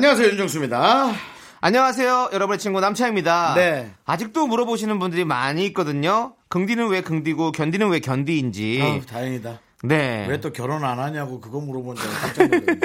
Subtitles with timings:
[0.00, 1.12] 안녕하세요 윤정수입니다.
[1.60, 3.52] 안녕하세요, 여러분의 친구 남창입니다.
[3.54, 3.90] 네.
[4.06, 6.32] 아직도 물어보시는 분들이 많이 있거든요.
[6.48, 8.80] 긍디는 왜 긍디고 견디는 왜 견디인지.
[8.82, 9.60] 아우, 다행이다.
[9.82, 10.26] 네.
[10.28, 12.80] 왜 또 결혼 안 하냐고 그거 물어보니까 깜짝 놀랐네.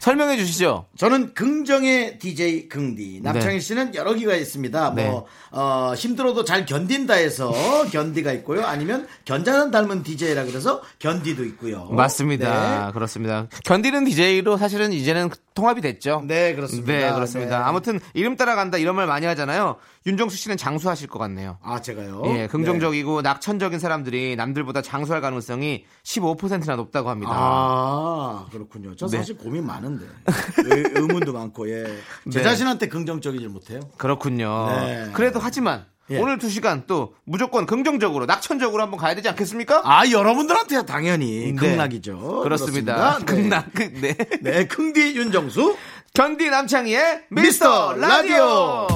[0.00, 0.86] 설명해 주시죠.
[0.96, 3.20] 저는 긍정의 DJ 긍디.
[3.22, 4.94] 남창희 씨는 여러 기가 있습니다.
[4.94, 5.08] 네.
[5.08, 7.52] 뭐, 어, 힘들어도 잘 견딘다 해서
[7.92, 8.64] 견디가 있고요.
[8.66, 11.84] 아니면 견자는 닮은 DJ라 그래서 견디도 있고요.
[11.90, 12.90] 맞습니다.
[12.92, 13.46] 그렇습니다.
[13.64, 16.22] 견디는 DJ로 사실은 이제는 통합이 됐죠.
[16.26, 16.92] 네, 그렇습니다.
[16.92, 17.58] 네, 그렇습니다.
[17.58, 17.64] 네.
[17.64, 19.76] 아무튼 이름 따라간다 이런 말 많이 하잖아요.
[20.06, 21.58] 윤정수 씨는 장수하실 것 같네요.
[21.62, 22.22] 아, 제가요?
[22.26, 27.32] 예, 긍정적이고 낙천적인 사람들이 남들보다 장수할 가능성이 15%나 높다고 합니다.
[27.34, 28.94] 아, 그렇군요.
[28.96, 29.18] 저 네.
[29.18, 30.06] 사실 고민 많은데.
[30.64, 31.84] 의, 의문도 많고, 예.
[32.30, 32.42] 제 네.
[32.42, 33.80] 자신한테 긍정적이질 못해요.
[33.96, 34.68] 그렇군요.
[34.70, 35.10] 네.
[35.12, 36.18] 그래도 하지만 예.
[36.18, 39.82] 오늘 두 시간 또 무조건 긍정적으로 낙천적으로 한번 가야 되지 않겠습니까?
[39.84, 41.54] 아, 여러분들한테 당연히 네.
[41.54, 42.40] 극락이죠.
[42.42, 43.18] 그렇습니다.
[43.20, 43.24] 그렇습니다.
[43.26, 43.74] 극락.
[43.74, 44.16] 극- 네.
[44.40, 45.76] 네, 긍디 윤정수.
[46.14, 48.86] 견디 남창희의 미스터 미스터 라디오.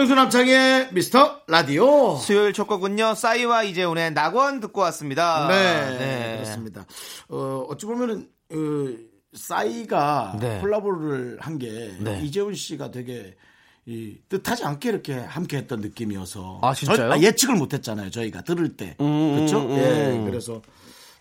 [0.00, 2.16] 윤정수 남창의 미스터 라디오.
[2.16, 3.14] 수요일 첫 곡은요.
[3.14, 5.46] 싸이와 이재훈의 낙원 듣고 왔습니다.
[5.48, 6.86] 네, 그렇습니다.
[7.28, 8.56] 어, 어찌 보면은, 어,
[9.34, 10.58] 싸이가 네.
[10.60, 12.18] 콜라보를 한게 네.
[12.22, 13.36] 이재훈 씨가 되게
[13.84, 16.60] 이, 뜻하지 않게 이렇게 함께 했던 느낌이어서.
[16.62, 16.96] 아, 진짜요?
[16.96, 18.08] 저- 아, 예측을 못 했잖아요.
[18.10, 18.96] 저희가 들을 때.
[19.02, 19.58] 음, 그렇죠?
[19.60, 20.24] 음, 예, 음.
[20.24, 20.62] 그래서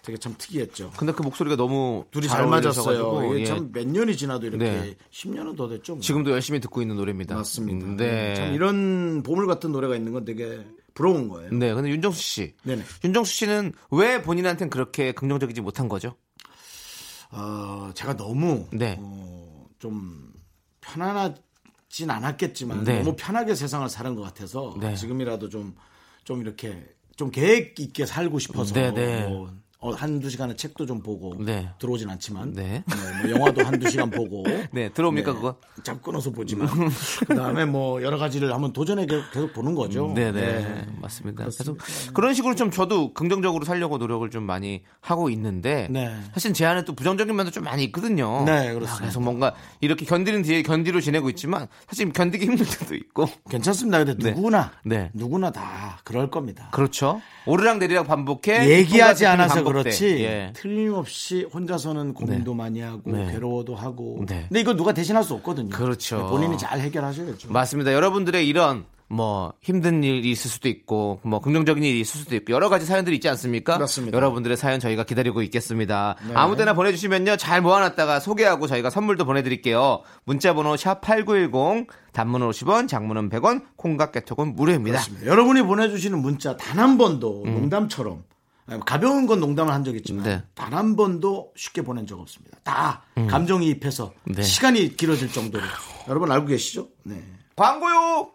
[0.09, 0.91] 되게 참 특이했죠.
[0.97, 3.03] 근데 그 목소리가 너무 둘이 잘, 맞았어요.
[3.03, 3.45] 어울리셔가지고, 이게 예.
[3.45, 4.95] 참몇 년이 지나도 이렇게 네.
[5.11, 5.93] 10년은 더 됐죠.
[5.93, 6.01] 뭐.
[6.01, 7.35] 지금도 열심히 듣고 있는 노래입니다.
[7.35, 7.87] 맞습니다.
[8.03, 8.35] 네.
[8.35, 11.51] 참 이런 보물 같은 노래가 있는 건 되게 부러운 거예요.
[11.51, 12.53] 네, 근데 윤정수 씨.
[12.63, 12.83] 네네.
[13.03, 16.15] 윤정수 씨는 왜 본인한테는 그렇게 긍정적이지 못한 거죠?
[17.31, 18.97] 어, 제가 너무 네.
[18.99, 20.33] 어, 좀
[20.81, 22.99] 편안하진 않았겠지만 네.
[22.99, 24.95] 너무 편하게 세상을 사는 것 같아서 네.
[24.95, 25.75] 지금이라도 좀
[26.29, 29.27] 좀 이렇게 좀 계획 있게 살고 싶어서 네, 네.
[29.27, 29.51] 뭐
[29.81, 31.69] 어, 한두 시간의 책도 좀 보고 네.
[31.79, 32.83] 들어오진 않지만 네.
[33.21, 35.55] 뭐 영화도 한두 시간 보고 네, 들어옵니까, 그거?
[35.83, 36.67] 잠 끊어서 보지만
[37.27, 40.11] 그다음에 뭐 여러 가지를 한번 도전해 계속, 계속 보는 거죠.
[40.13, 40.87] 네네.
[41.01, 41.45] 맞습니다.
[41.45, 42.11] 그래서 그렇습니다.
[42.13, 46.13] 그런 식으로 좀 저도 긍정적으로 살려고 노력을 좀 많이 하고 있는데 네.
[46.33, 48.43] 사실 제 안에 또 부정적인 면도 좀 많이 있거든요.
[48.43, 48.97] 네, 그렇습니다.
[48.97, 54.03] 그래서 뭔가 이렇게 견디는 뒤에 견디로 지내고 있지만 사실 견디기 힘들 때도 있고 괜찮습니다.
[54.03, 54.31] 근데 네.
[54.33, 55.09] 누구나 네.
[55.13, 56.67] 누구나 다 그럴 겁니다.
[56.73, 57.21] 그렇죠.
[57.45, 59.68] 오르락 내리락 반복해 얘기하지 않아서.
[59.71, 60.53] 그렇지 예.
[60.55, 62.57] 틀림없이 혼자서는 고민도 네.
[62.57, 63.31] 많이 하고 네.
[63.31, 64.45] 괴로워도 하고 네.
[64.47, 66.27] 근데 이거 누가 대신할 수 없거든요 그렇죠.
[66.27, 67.93] 본인이 잘 해결하셔야죠 맞습니다.
[67.93, 72.69] 여러분들의 이런 뭐 힘든 일이 있을 수도 있고 뭐 긍정적인 일이 있을 수도 있고 여러
[72.69, 73.79] 가지 사연들이 있지 않습니까?
[73.79, 74.11] 네.
[74.13, 76.15] 여러분들의 사연 저희가 기다리고 있겠습니다.
[76.35, 80.03] 아무 때나 보내주시면요 잘 모아놨다가 소개하고 저희가 선물도 보내드릴게요.
[80.25, 84.99] 문자번호 샵 #8910 단문은 50원, 장문은 100원, 콩각 개톡은 무료입니다.
[85.25, 88.23] 여러분이 보내주시는 문자 단 한 번도 농담처럼 아니,
[88.85, 90.29] 가벼운 건 농담을 한 적 있지만 음.
[90.29, 90.43] 네.
[90.55, 94.33] 단한 번도 쉽게 보낸 적 없습니다 다 감정이입해서 음.
[94.35, 94.41] 네.
[94.43, 95.63] 시간이 길어질 정도로
[96.07, 96.87] 여러분 알고 계시죠?
[97.03, 97.23] 네.
[97.55, 98.31] 광고요.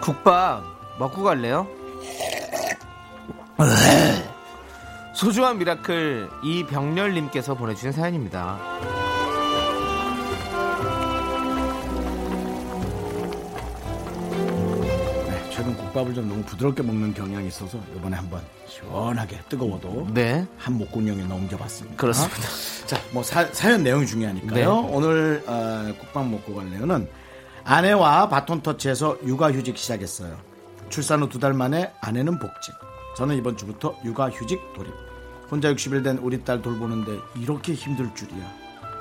[0.00, 0.62] 국밥
[0.98, 1.66] 먹고 갈래요?
[5.14, 8.58] 소중한 미라클 이병렬님께서 보내주신 사연입니다.
[15.28, 20.74] 네, 최근 국밥을 좀 너무 부드럽게 먹는 경향이 있어서 이번에 한번 시원하게 뜨거워도 네, 한
[20.74, 21.96] 목공룡에 넘겨봤습니다.
[21.96, 22.40] 그렇습니다.
[22.86, 24.82] 자, 뭐 사, 연 내용이 중요하니까요.
[24.82, 24.88] 네.
[24.92, 27.08] 오늘 어, 국밥 먹고 갈래요는
[27.64, 30.36] 아내와 바톤 터치해서 육아휴직 시작했어요.
[30.90, 32.74] 출산 후 두 달 만에 아내는 복직.
[33.16, 34.92] 저는 이번 주부터 육아휴직 돌입.
[35.50, 38.52] 혼자 60일 된 우리 딸 돌보는데 이렇게 힘들 줄이야.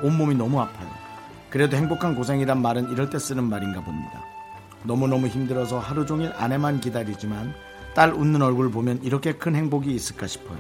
[0.04, 0.90] 온몸이 너무 아파요.
[1.50, 4.24] 그래도 행복한 고생이란 말은 이럴 때 쓰는 말인가 봅니다.
[4.84, 7.54] 너무너무 힘들어서 하루 종일 아내만 기다리지만
[7.96, 10.58] 딸 웃는 얼굴 보면 이렇게 큰 행복이 있을까 싶어요.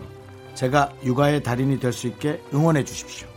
[0.53, 3.27] 제가 육아의 달인이 될 수 있게 응원해 주십시오.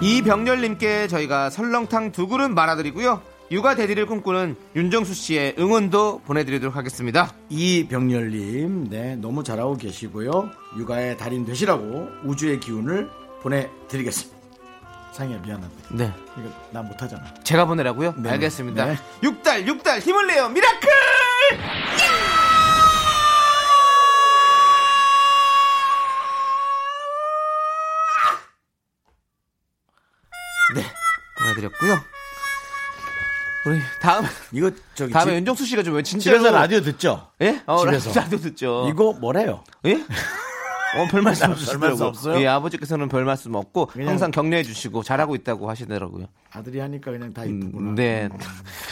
[0.00, 3.22] 이병렬님께 저희가 설렁탕 두 그릇 말아드리고요.
[3.50, 7.34] 육아 대디를 꿈꾸는 윤정수 씨의 응원도 보내드리도록 하겠습니다.
[7.50, 10.50] 이병렬님, 네, 너무 잘하고 계시고요.
[10.78, 13.08] 육아의 달인 되시라고 우주의 기운을
[13.42, 14.34] 보내드리겠습니다.
[15.12, 15.76] 창희야, 미안한데.
[15.90, 16.12] 네.
[16.38, 17.22] 이거 나 못하잖아.
[17.44, 18.14] 제가 보내라고요?
[18.16, 18.30] 네.
[18.30, 18.86] 알겠습니다.
[18.86, 18.96] 네.
[19.22, 20.48] 육 6달, 6달 힘을 내요.
[20.48, 20.88] 미라클!
[30.74, 30.82] 네.
[31.38, 32.13] 보내드렸고요.
[33.66, 37.28] 우리 다음 이거 저기 다음에 집- 윤정수 씨가 좀 진짜 집에서 라디오 듣죠?
[37.40, 37.62] 예?
[37.66, 38.12] 어, 집에서.
[38.20, 38.86] 라디오 듣죠.
[38.90, 39.64] 이거 뭐래요?
[39.86, 39.94] 예?
[40.96, 42.04] 어, 별 말씀 없으시더라고요.
[42.06, 42.40] 없어요?
[42.40, 46.26] 예, 아버지께서는 별 말씀 없고 그냥- 항상 격려해 주시고 잘하고 있다고 하시더라고요.
[46.52, 47.92] 아들이 하니까 그냥 다 음, 이쁘구나.
[47.94, 48.28] 네.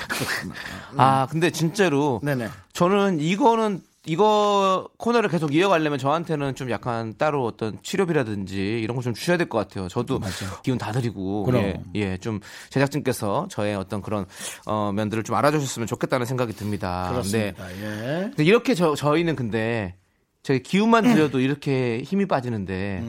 [0.08, 0.54] 그렇구나.
[0.96, 2.48] 아, 근데 진짜로 네네.
[2.72, 9.36] 저는 이거는 이거 코너를 계속 이어가려면 저한테는 좀 약간 따로 어떤 치료비라든지 이런 거좀 주셔야
[9.36, 9.86] 될 것 같아요.
[9.88, 10.18] 저도
[10.64, 11.46] 기운 다 드리고.
[11.54, 12.40] 예, 예, 좀
[12.70, 14.26] 제작진께서 저의 어떤 그런
[14.66, 17.04] 어, 면들을 좀 알아주셨으면 좋겠다는 생각이 듭니다.
[17.06, 17.12] 네.
[17.12, 17.70] 그렇습니다.
[17.80, 18.20] 예.
[18.30, 19.94] 근데 이렇게 저 저희는 근데
[20.42, 23.04] 저희 기운만 들여도 이렇게 힘이 빠지는데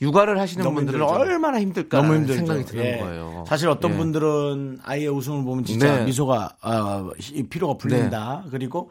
[0.00, 1.14] 육아를 하시는 분들은 힘들죠.
[1.20, 2.36] 얼마나 힘들까 너무 힘들죠.
[2.36, 2.96] 생각이 드는 예.
[2.98, 3.44] 거예요.
[3.46, 3.96] 사실 어떤 예.
[3.98, 6.04] 분들은 아이의 웃음을 보면 진짜 네.
[6.06, 8.44] 미소가 어, 이 피로가 풀린다.
[8.50, 8.90] 그리고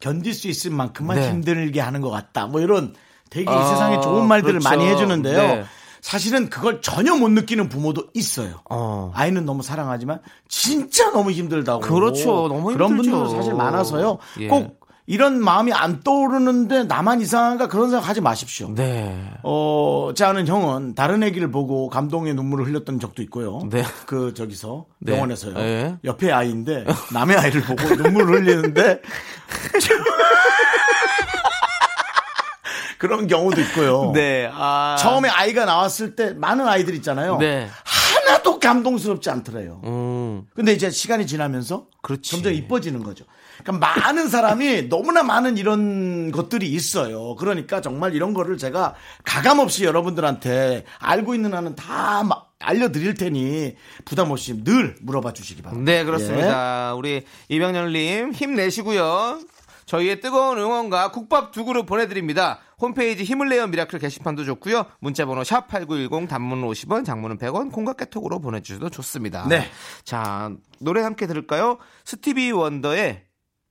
[0.00, 1.28] 견딜 수 있을 만큼만 네.
[1.28, 2.46] 힘들게 하는 것 같다.
[2.46, 2.94] 뭐 이런
[3.28, 4.68] 되게 이 아, 세상에 좋은 말들을 그렇죠.
[4.68, 5.36] 많이 해주는데요.
[5.36, 5.64] 네.
[6.00, 8.60] 사실은 그걸 전혀 못 느끼는 부모도 있어요.
[8.70, 9.12] 어.
[9.14, 11.80] 아이는 너무 사랑하지만 진짜 너무 힘들다고.
[11.80, 12.48] 그렇죠.
[12.48, 13.10] 너무 그런 힘들죠.
[13.10, 14.18] 분들 사실 많아서요.
[14.40, 14.48] 예.
[14.48, 18.72] 꼭 이런 마음이 안 떠오르는데 나만 이상한가 그런 생각 하지 마십시오.
[18.72, 19.28] 네.
[19.42, 23.60] 어, 제 아는 형은 다른 애기를 보고 감동의 눈물을 흘렸던 적도 있고요.
[23.70, 23.82] 네.
[24.06, 25.12] 그 저기서 네.
[25.12, 25.58] 병원에서요.
[25.58, 25.96] 예.
[26.04, 29.02] 옆에 아이인데 남의 아이를 보고 눈물을 흘리는데
[32.98, 34.12] 그런 경우도 있고요.
[34.14, 34.50] 네.
[34.52, 34.96] 아.
[35.00, 37.38] 처음에 아이가 나왔을 때 많은 아이들 있잖아요.
[37.38, 37.68] 네.
[37.84, 39.80] 하나도 감동스럽지 않더래요.
[39.84, 40.42] 음.
[40.54, 42.30] 근데 이제 시간이 지나면서 그렇지.
[42.30, 43.24] 점점 이뻐지는 거죠.
[43.64, 47.36] 그러니까 많은 사람이 너무나 많은 이런 것들이 있어요.
[47.36, 48.94] 그러니까 정말 이런 거를 제가
[49.24, 53.74] 가감 없이 여러분들한테 알고 있는 한은 다 마- 알려드릴 테니
[54.04, 55.90] 부담 없이 늘 물어봐 주시기 바랍니다.
[55.90, 56.94] 네, 그렇습니다.
[56.94, 59.40] 우리 이병렬님 힘내시고요.
[59.86, 62.60] 저희의 뜨거운 응원과 국밥 두 그릇 보내드립니다.
[62.78, 64.86] 홈페이지 힘을 내요 미라클 게시판도 좋고요.
[65.00, 69.48] 문자번호 샵 8910 단문은 50원, 장문은 100원, 콩과 깨톡으로 보내주셔도 좋습니다.
[69.48, 69.66] 네.
[70.04, 71.78] 자, 노래 함께 들을까요?
[72.04, 73.24] 스티비 원더의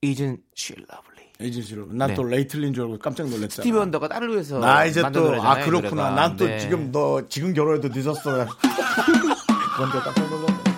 [0.03, 1.09] Isn't She Lovely.
[1.41, 2.15] 에이진 씨로 난 네.
[2.15, 3.47] 또 레이틀린 줄 알고 깜짝 놀랐잖아.
[3.50, 6.09] 스티비 원더가 딸을 위해서 나 이제 또아이 그렇구나.
[6.09, 6.09] 노래가.
[6.12, 6.59] 난또 네.
[6.59, 8.45] 지금 너 지금 결혼해도 늦었어.
[8.45, 10.69] 또 깜짝 놀랐네.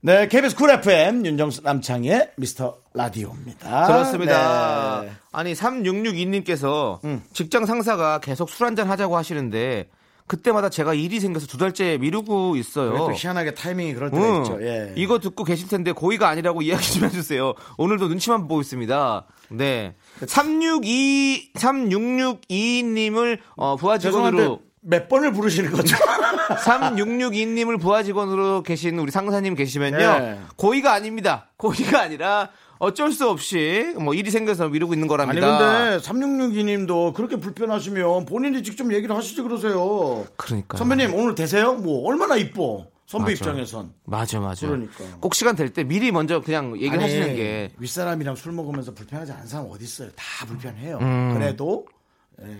[0.00, 3.86] 네, KBS 쿨 FM 윤정수 남창희의 미스터 라디오입니다.
[3.88, 5.02] 그렇습니다.
[5.04, 5.10] 네.
[5.32, 7.22] 아니 3662님께서 음.
[7.32, 9.88] 직장 상사가 계속 술 한잔 하자고 하시는데
[10.28, 12.96] 그때마다 제가 일이 생겨서 두 달째 미루고 있어요.
[12.96, 14.42] 또 희한하게 타이밍이 그럴 때가 응.
[14.42, 14.58] 있죠.
[14.62, 14.92] 예.
[14.94, 17.54] 이거 듣고 계실 텐데 고의가 아니라고 이야기 좀 해주세요.
[17.76, 19.26] 오늘도 눈치만 보고 있습니다.
[19.50, 19.96] 네.
[20.24, 25.96] 362, 3662님을 어, 부하 직원으로 몇 번을 부르시는 거죠?
[26.64, 29.98] 3662님을 부하 직원으로 계신 우리 상사님 계시면요.
[29.98, 30.38] 예.
[30.56, 31.50] 고의가 아닙니다.
[31.58, 35.58] 고의가 아니라 어쩔 수 없이 뭐 일이 생겨서 미루고 있는 아니 거랍니다.
[35.58, 40.24] 근데 3662님도 그렇게 불편하시면 본인이 직접 얘기를 하시지 그러세요.
[40.36, 40.78] 그러니까.
[40.78, 41.74] 선배님 오늘 되세요?
[41.74, 42.86] 뭐 얼마나 이뻐.
[43.06, 43.44] 선배 맞아.
[43.50, 43.92] 입장에선.
[44.04, 44.66] 맞아, 맞아.
[44.66, 45.02] 그러니까.
[45.20, 47.70] 꼭 시간 될 때 미리 먼저 그냥 얘기를 아니, 하시는 게.
[47.78, 50.10] 윗사람이랑 술 먹으면서 불편하지 않은 사람 어디 있어요?
[50.14, 50.98] 다 불편해요.
[51.00, 51.34] 음.
[51.34, 51.97] 그래도 예,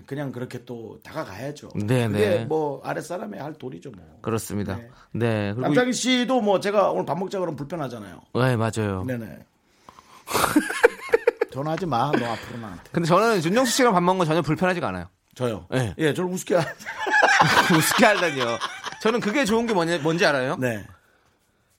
[0.07, 1.71] 그냥 그렇게 또 다가가야죠.
[1.77, 2.45] 네, 네.
[2.45, 4.05] 뭐 아랫 사람의 할 도리죠 뭐.
[4.23, 4.77] 그렇습니다.
[4.77, 4.89] 네.
[5.13, 5.53] 네.
[5.53, 5.61] 그리고.
[5.61, 8.21] 남창희 씨도 뭐 제가 오늘 밥 먹자 그러면 불편하잖아요.
[8.35, 9.05] 네, 맞아요.
[9.07, 9.39] 네 네.
[11.53, 12.11] 전화하지 마.
[12.13, 12.83] 너 앞으로 나한테.
[12.93, 15.07] 근데 저는 윤정수 씨랑 밥 먹는 건 전혀 불편하지가 않아요.
[15.35, 15.67] 저요.
[15.71, 15.95] 네.
[15.99, 16.57] 예, 저를 우습게.
[16.57, 16.65] 하...
[17.77, 18.59] 우습게 하다니요.
[19.01, 20.57] 저는 그게 좋은 게 뭐냐, 뭔지 알아요?
[20.57, 20.85] 네.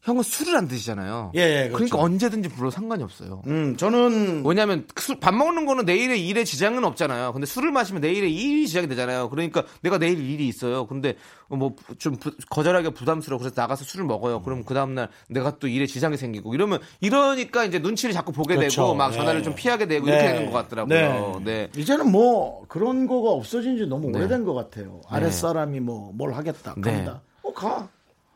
[0.10, 1.32] 형은 술을 안 드시잖아요.
[1.36, 1.75] 예, 예, 그렇죠.
[1.75, 3.44] 그러니까 언제든지 불러 상관이 없어요.
[3.48, 7.32] 음, 저는 왜냐하면 술- 밥 먹는 거는 내일의 일에 지장은 없잖아요.
[7.34, 9.30] 근데 술을 마시면 내일의 일이 지장이 되잖아요.
[9.30, 10.88] 그러니까 내가 내일 일이 있어요.
[10.88, 11.16] 근데
[11.48, 12.16] 뭐 좀
[12.50, 13.39] 거절하기가 부담스러워.
[13.39, 14.42] 그래서 나가서 술을 먹어요.
[14.42, 18.56] 그럼 그 다음 날 내가 또 일에 지장이 생기고 이러면 이러니까 이제 눈치를 자꾸 보게
[18.56, 18.82] 그렇죠.
[18.84, 19.18] 되고 막 네.
[19.18, 21.42] 전화를 좀 피하게 되고 이렇게 되는 것 같더라고요.
[21.44, 21.70] 네.
[21.75, 25.01] 이제는 뭐 그런 거가 없어진 지 너무 오래된 것 같아요.
[25.10, 26.74] 아랫사람이 뭐 뭘 하겠다.
[26.78, 26.92] 네.
[26.94, 27.22] 간다.
[27.44, 27.88] 어, 가.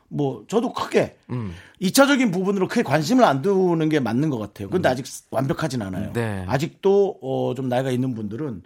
[0.08, 1.52] 뭐 저도 크게 음.
[1.80, 4.70] 이차적인 부분으로 크게 관심을 안 두는 게 맞는 것 같아요.
[4.70, 6.08] 근데 아직 완벽하진 않아요.
[6.08, 6.12] 음.
[6.12, 6.44] 네.
[6.46, 8.62] 아직도 어, 좀 나이가 있는 분들은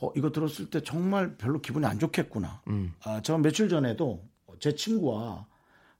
[0.00, 2.62] 어, 이거 들었을 때 정말 별로 기분이 안 좋겠구나.
[2.68, 2.94] 음.
[3.04, 4.22] 아, 저 며칠 전에도
[4.58, 5.46] 제 친구와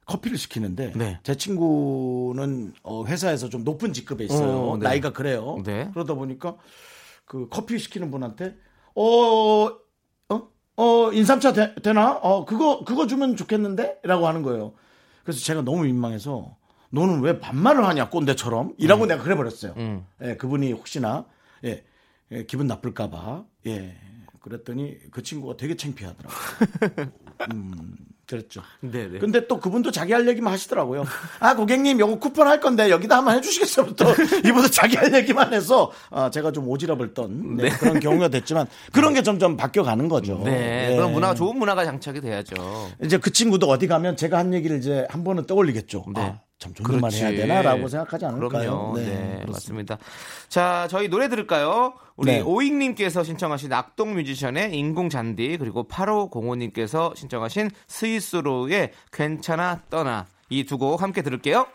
[0.07, 1.21] 커피를 시키는데 네.
[1.23, 4.71] 제 친구는 어, 회사에서 좀 높은 직급에 있어요.
[4.71, 4.85] 어, 네.
[4.85, 5.62] 나이가 그래요.
[5.64, 5.90] 네.
[5.93, 6.57] 그러다 보니까
[7.25, 8.57] 그 커피 시키는 분한테
[8.95, 9.71] 어,
[10.77, 12.12] 어, 어, 인삼차 되, 되나?
[12.23, 14.00] 어, 그거, 그거 주면 좋겠는데?
[14.03, 14.73] 라고 하는 거예요.
[15.25, 16.57] 그래서 제가 너무 민망해서
[16.91, 18.75] 너는 왜 반말을 하냐, 꼰대처럼?
[18.79, 19.75] 이라고 내가 그래 버렸어요.
[19.77, 20.07] 음.
[20.23, 21.25] 예, 그분이 혹시나,
[21.65, 21.85] 예,
[22.33, 23.97] 예, 기분 나쁠까봐, 예.
[24.41, 26.41] 그랬더니 그 친구가 되게 창피하더라고요.
[27.53, 27.97] 음,
[28.31, 28.63] 그랬죠.
[28.81, 29.19] 네네.
[29.19, 31.05] 근데 또 그분도 자기 할 얘기만 하시더라고요.
[31.41, 33.95] 아, 고객님, 요거 쿠폰 할 건데 여기다 한번 해주시겠어요?
[33.97, 34.05] 또
[34.47, 39.15] 이분도 자기 할 얘기만 해서 아, 제가 좀 오지랖을 떤 네, 그런 경우가 됐지만 그런
[39.15, 40.43] 게 점점 바뀌어가는 거죠.
[40.45, 40.91] 네.
[40.93, 40.97] 예.
[40.97, 42.55] 그런 문화가 좋은 문화가 장착이 돼야죠.
[43.03, 46.05] 이제 그 친구도 어디 가면 제가 한 얘기를 이제 한 번은 떠올리겠죠.
[46.15, 46.21] 네.
[46.23, 48.49] 아, 참 존댓말 해야 되나라고 생각하지 않을까요?
[48.50, 48.99] 그럼요.
[48.99, 49.50] 네, 그렇습니다.
[49.50, 49.99] 맞습니다.
[50.49, 51.95] 자, 저희 노래 들을까요?
[52.17, 52.40] 우리 네.
[52.43, 61.23] 오익님께서 신청하신 악동 뮤지션의 인공잔디 그리고 8505님께서 신청하신 스위스로의 괜찮아 떠나 이 두 곡 함께
[61.23, 61.67] 들을게요.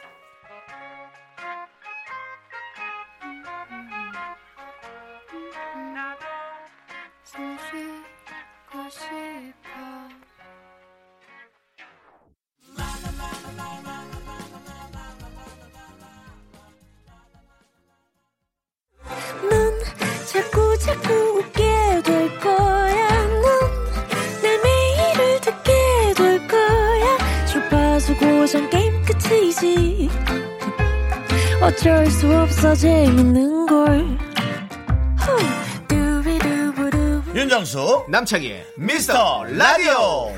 [29.66, 30.10] 끝이지.
[31.62, 34.06] 어쩔 수 없어 재밌는 걸.
[37.36, 40.32] 윤정수 남창희의 미스터 라디오.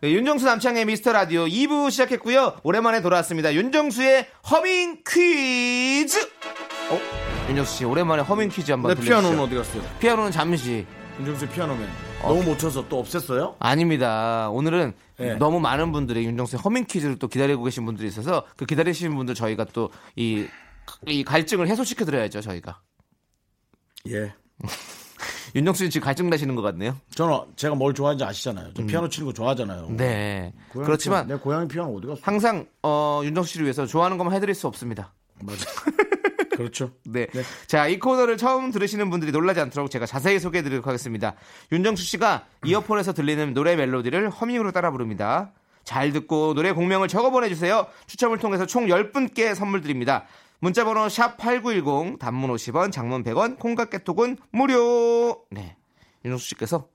[0.00, 2.56] 네, 윤정수 남창의 미스터 라디오 2부 시작했고요.
[2.64, 3.54] 오랜만에 돌아왔습니다.
[3.54, 6.18] 윤정수의 허밍 퀴즈.
[6.90, 7.00] 어?
[7.48, 9.20] 윤정수 씨 오랜만에 허밍 퀴즈 한번 네, 들려주시죠.
[9.20, 9.82] 피아노는 어디 갔어요?
[10.00, 10.86] 피아노는 잠시
[11.22, 11.88] 윤정수 피아노맨
[12.20, 13.54] 너무 못 쳐서 또 없앴어요?
[13.60, 14.50] 아닙니다.
[14.50, 15.36] 오늘은 네.
[15.36, 19.64] 너무 많은 분들이 윤정수의 허밍 퀴즈를 또 기다리고 계신 분들이 있어서 그 기다리시는 분들 저희가
[19.66, 20.46] 또 이
[21.06, 22.80] 이 갈증을 해소시켜 드려야죠 저희가
[24.08, 24.34] 예.
[25.54, 26.96] 윤정수 씨 지금 갈증 나시는 것 같네요.
[27.14, 28.72] 저는 제가 뭘 좋아하는지 아시잖아요.
[28.74, 29.86] 저 피아노 치는 거 좋아하잖아요.
[29.86, 29.96] 음.
[29.96, 30.52] 네.
[30.70, 32.20] 고양이 그렇지만 피아노, 내 고양이 피아노 어디 갔어?
[32.24, 35.12] 항상 어, 윤정수 씨를 위해서 좋아하는 것만 해드릴 수 없습니다.
[35.42, 35.66] 맞아.
[36.56, 36.92] 그렇죠.
[37.04, 37.26] 네.
[37.66, 41.34] 자, 이 코너를 처음 들으시는 분들이 놀라지 않도록 제가 자세히 소개해 드리도록 하겠습니다.
[41.72, 45.52] 윤정수 씨가 이어폰에서 들리는 노래 멜로디를 허밍으로 따라 부릅니다.
[45.84, 47.86] 잘 듣고 노래 공명을 적어 보내주세요.
[48.06, 50.26] 추첨을 통해서 총 10분께 선물 드립니다.
[50.60, 55.76] 문자번호 샵8910 단문 50원 장문 100원 콩깍 개톡은 무료 네
[56.24, 56.88] 윤정수 씨께서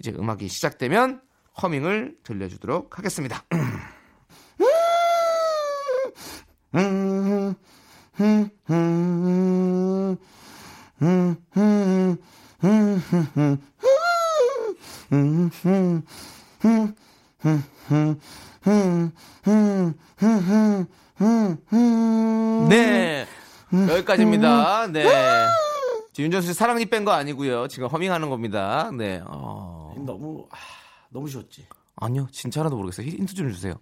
[0.00, 1.20] 이제 음악이 시작되면
[1.62, 3.44] 허밍을 들려주도록 하겠습니다.
[22.68, 23.26] 네
[23.72, 24.86] 여기까지입니다.
[24.92, 25.06] 네
[26.18, 27.66] 윤정수 씨 사랑니 뺀 거 아니고요.
[27.68, 28.90] 지금 허밍하는 겁니다.
[28.96, 29.94] 네 어...
[29.96, 30.56] 너무 아,
[31.08, 31.66] 너무 쉬웠지.
[31.96, 33.06] 아니요 진짜 하나도 모르겠어요.
[33.06, 33.74] 힌트 좀 주세요.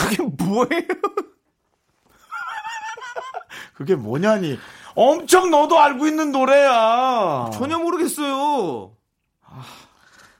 [0.00, 0.86] 그게 뭐예요?
[3.74, 4.58] 그게 뭐냐니.
[4.94, 7.50] 엄청 너도 알고 있는 노래야.
[7.52, 8.92] 전혀 모르겠어요.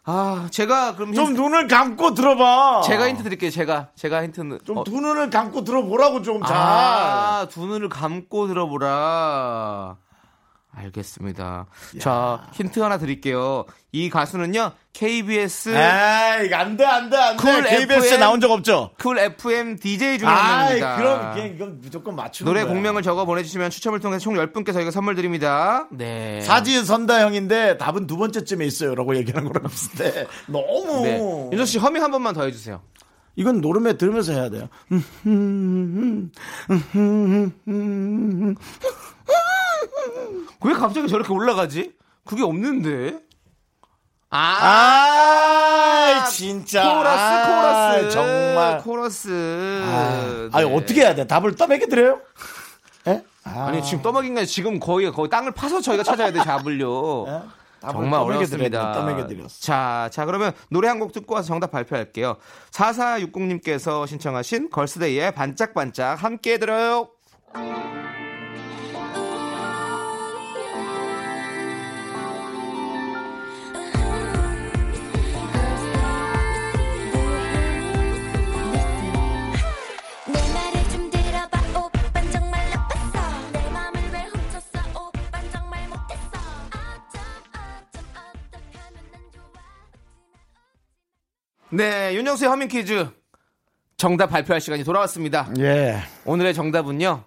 [0.04, 2.82] 아, 제가 그럼 좀 힌트, 눈을 감고 들어봐.
[2.84, 3.50] 제가 힌트 드릴게요.
[3.50, 6.56] 제가 제가 힌트는 좀 어, 두 눈을 감고 들어보라고 좀 잘.
[6.56, 9.96] 아, 두 눈을 감고 들어보라.
[10.72, 11.66] 알겠습니다.
[11.98, 13.64] 자, 힌트 하나 드릴게요.
[13.92, 17.42] 이 가수는요, KBS 에이, 안 돼, 안 돼, 안 돼.
[17.42, 18.20] 쿨 KBS에 FM.
[18.20, 18.90] 나온 적 없죠?
[18.98, 20.96] 쿨 FM DJ 중에 한 아이, 명입니다.
[20.96, 22.72] 그럼 그냥 이건 무조건 맞추는 노래 거야.
[22.72, 25.88] 곡명을 적어 보내주시면 추첨을 통해서 총 10분께 저희가 선물 드립니다.
[25.90, 26.40] 네.
[26.42, 28.94] 사지선다형인데 답은 두 번째쯤에 있어요.
[28.94, 30.26] 라고 얘기하는 거랑 비슷해.
[30.46, 31.02] 너무.
[31.02, 31.18] 네.
[31.52, 32.80] 윤서 씨 허밍 한 번만 더 해주세요.
[33.36, 34.68] 이건 노름에 들으면서 해야 돼요.
[40.62, 41.92] 왜 갑자기 저렇게 올라가지?
[42.24, 43.18] 그게 없는데.
[44.32, 46.82] 아, 아, 진짜.
[46.94, 47.46] 코러스, 아,
[47.96, 48.10] 코러스.
[48.10, 48.78] 정말.
[48.82, 49.82] 코러스.
[49.84, 50.76] 아, 아니, 네.
[50.76, 51.26] 어떻게 해야 돼?
[51.26, 52.20] 답을 떠먹여 드려요?
[53.08, 53.24] 예?
[53.44, 57.24] 아, 아니, 지금 떠먹인 게 지금 거의, 거의 땅을 파서 저희가 찾아야 돼, 잡으려.
[57.26, 57.32] 예?
[57.80, 58.92] 답을 정말 떠먹여 어렵습니다.
[58.92, 59.48] 드렸네, 떠먹여 드렸어.
[59.60, 62.36] 자, 자, 그러면 노래 한 곡 듣고 와서 정답 발표할게요.
[62.70, 67.08] 4460님께서 신청하신 걸스데이의 반짝반짝 함께 들어요.
[91.70, 93.08] 네, 윤정수의 허밍 퀴즈.
[93.96, 95.50] 정답 발표할 시간이 돌아왔습니다.
[95.58, 95.98] 예.
[96.24, 97.22] 오늘의 정답은요,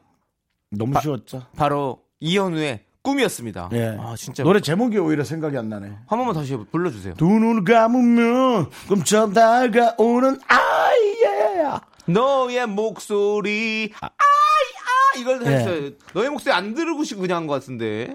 [0.71, 1.45] 너무 쉬웠죠?
[1.55, 3.69] 바로 이현우의 꿈이었습니다.
[3.73, 3.97] 예.
[3.99, 4.41] 아, 진짜.
[4.43, 5.87] 노래 제목이 오히려 생각이 안 나네.
[6.07, 7.13] 한 번만 다시 불러주세요.
[7.15, 11.69] 두 눈을 감으면 꿈처럼 다가오는 아이예.
[12.07, 15.49] 너의 목소리, 아이, 아, 이걸 예.
[15.51, 15.91] 했어요.
[16.13, 18.11] 너의 목소리 안 들으고 싶고 그냥 한 것 같은데.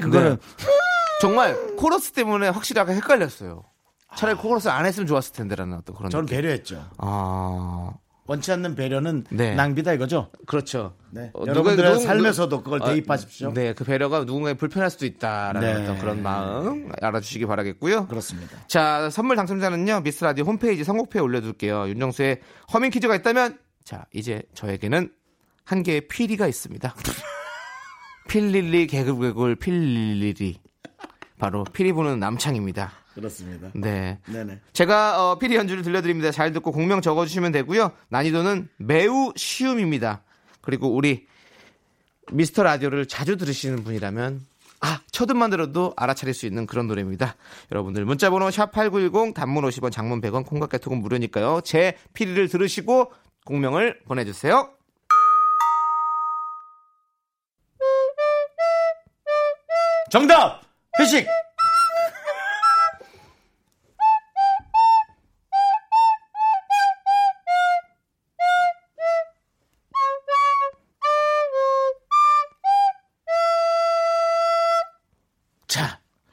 [0.00, 0.38] 그거는
[1.20, 3.64] 정말 코러스 때문에 확실하게 헷갈렸어요.
[4.16, 6.10] 차라리 코러스 안 했으면 좋았을 텐데라는 어떤 그런.
[6.10, 6.36] 저는 느낌.
[6.40, 6.88] 배려했죠.
[6.98, 7.92] 아,
[8.26, 9.54] 원치 않는 배려는 네.
[9.54, 10.30] 낭비다 이거죠?
[10.46, 10.94] 그렇죠.
[11.10, 11.30] 네.
[11.34, 13.52] 어, 여러분들의 누가- 삶에서도 그걸 어, 대입하십시오.
[13.54, 15.98] 네, 그 배려가 누군가에 불편할 수도 있다라는 네.
[16.00, 18.06] 그런 마음 알아주시기 바라겠고요.
[18.08, 18.56] 그렇습니다.
[18.66, 21.88] 자, 선물 당첨자는요, 미스 라디오 홈페이지 선곡표에 올려둘게요.
[21.88, 22.40] 윤정수의
[22.72, 25.10] 허밍 퀴즈가 있다면, 자, 이제 저에게는
[25.64, 26.94] 한 개의 피리가 있습니다.
[28.28, 30.60] 필릴리 개굴개굴 필릴리.
[31.38, 32.90] 바로 피리 부는 남창희입니다.
[33.18, 33.70] 그렇습니다.
[33.74, 34.18] 네.
[34.26, 34.60] 네네.
[34.72, 36.30] 제가 어, 피리 연주를 들려드립니다.
[36.30, 37.90] 잘 듣고 곡명 적어주시면 되고요.
[38.10, 40.22] 난이도는 매우 쉬움입니다.
[40.60, 41.26] 그리고 우리
[42.30, 44.46] 미스터 라디오를 자주 들으시는 분이라면
[44.80, 47.34] 아, 첫 음만 들어도 알아차릴 수 있는 그런 노래입니다.
[47.72, 51.62] 여러분들 문자 번호 샵8910 단문 50원 장문 100원 콩깍개톡은 무료니까요.
[51.64, 53.12] 제 피리를 들으시고
[53.44, 54.70] 공명을 보내주세요.
[60.10, 60.62] 정답!
[61.00, 61.26] 회식!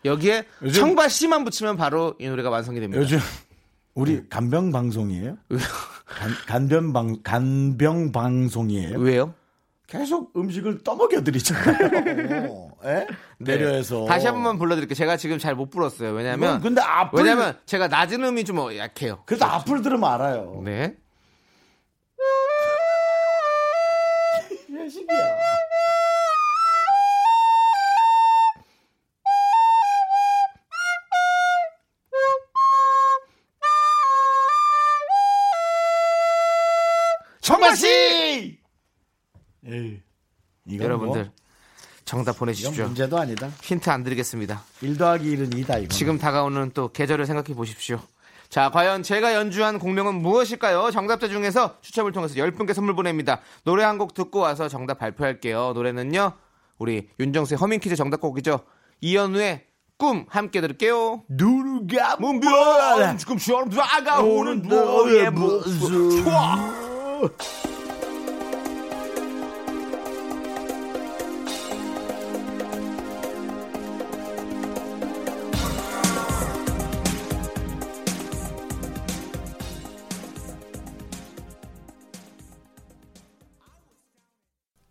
[0.06, 3.02] 여기에 요즘- 청바 씨만 붙이면 바로 이 노래가 완성이 됩니다.
[3.02, 3.20] 요즘
[3.96, 5.38] 우리 간병 방송이에요?
[6.06, 9.00] 간, 간병 방 간병 방송이에요?
[9.00, 9.34] 왜요?
[9.88, 12.72] 계속 음식을 떠먹여 드리잖아요.
[12.86, 13.08] 예?
[13.46, 14.02] 배려해서.
[14.02, 14.06] 네.
[14.08, 14.96] 다시 한 번만 불러드릴게요.
[14.96, 16.12] 제가 지금 잘 못 불었어요.
[16.12, 19.22] 왜냐면 이건 근데 앞을 왜냐면 제가 낮은 음이 좀 약해요.
[19.26, 20.62] 그래도 앞을 들으면 알아요.
[20.66, 20.96] 네.
[24.70, 25.36] 회식이야.
[40.96, 41.32] 여러분들 뭐,
[42.06, 42.86] 정답 보내주십시오.
[42.86, 43.50] 문제도 아니다.
[43.62, 44.64] 힌트 안 드리겠습니다.
[44.82, 45.88] 1 더하기 1은 2다, 이거.
[45.94, 48.00] 지금 다가오는 또 계절을 생각해 보십시오.
[48.50, 50.92] 자, 과연 제가 연주한 공명은 무엇일까요?
[50.92, 53.42] 정답자 중에서 추첨을 통해서 10분께 선물 보냅니다.
[53.64, 55.72] 노래 한 곡 듣고 와서 정답 발표할게요.
[55.74, 56.34] 노래는요,
[56.78, 58.60] 우리 윤정수의 허밍퀴즈 정답곡이죠.
[59.02, 59.66] 이현우의
[59.98, 61.24] 꿈 함께 들을게요.
[61.30, 66.24] 누가 문별 지금처럼 다가오는 너의 모습.
[66.24, 66.56] 좋아.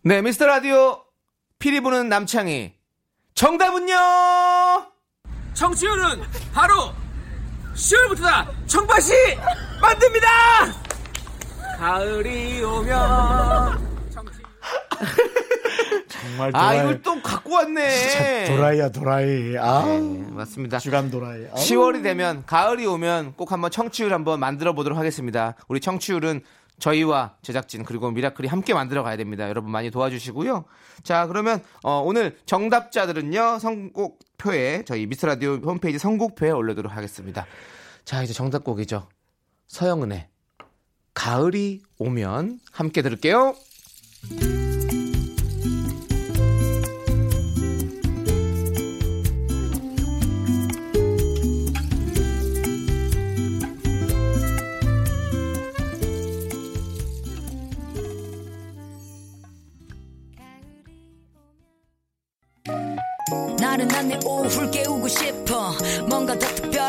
[0.06, 1.02] 네, 미스터 라디오
[1.58, 2.74] 피리 부는 남창희.
[3.34, 3.94] 정답은요?
[5.54, 6.20] 정치율은
[6.52, 6.92] 바로
[7.74, 9.12] 10월부터다 청바시
[9.80, 10.28] 만듭니다!
[11.78, 13.94] 가을이 오면
[16.08, 16.78] 정말 아 도라이.
[16.80, 19.56] 이걸 또 갖고 왔네 도라이야, 도라이.
[19.58, 21.46] 아, 네, 맞습니다 주간 도라이.
[21.50, 21.54] 아우.
[21.56, 26.42] 10월이 되면 가을이 오면 꼭 한번 청취율 한번 만들어 보도록 하겠습니다 우리 청취율은
[26.78, 29.48] 저희와 제작진 그리고 미라클이 함께 만들어 가야 됩니다.
[29.48, 30.64] 여러분 많이 도와주시고요.
[31.02, 37.46] 자 그러면 어, 오늘 정답자들은요 선곡표에 저희 미스라디오 홈페이지 선곡표에 올려도록 하겠습니다.
[38.04, 39.08] 자 이제 정답곡이죠.
[39.68, 40.28] 서영은의
[41.14, 43.54] 가을이 오면 함께 들을게요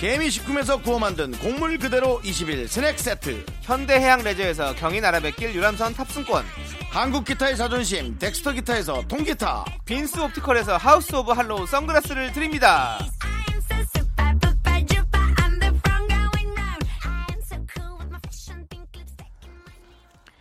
[0.00, 6.42] 개미식품에서 구워 만든 곡물 그대로 21 스낵 세트 현대해양 레저에서 경인 아라뱃길 유람선 탑승권
[6.90, 12.98] 한국 기타의 자존심 덱스터 기타에서 통기타 빈스 옵티컬에서 하우스 오브 할로우 선글라스를 드립니다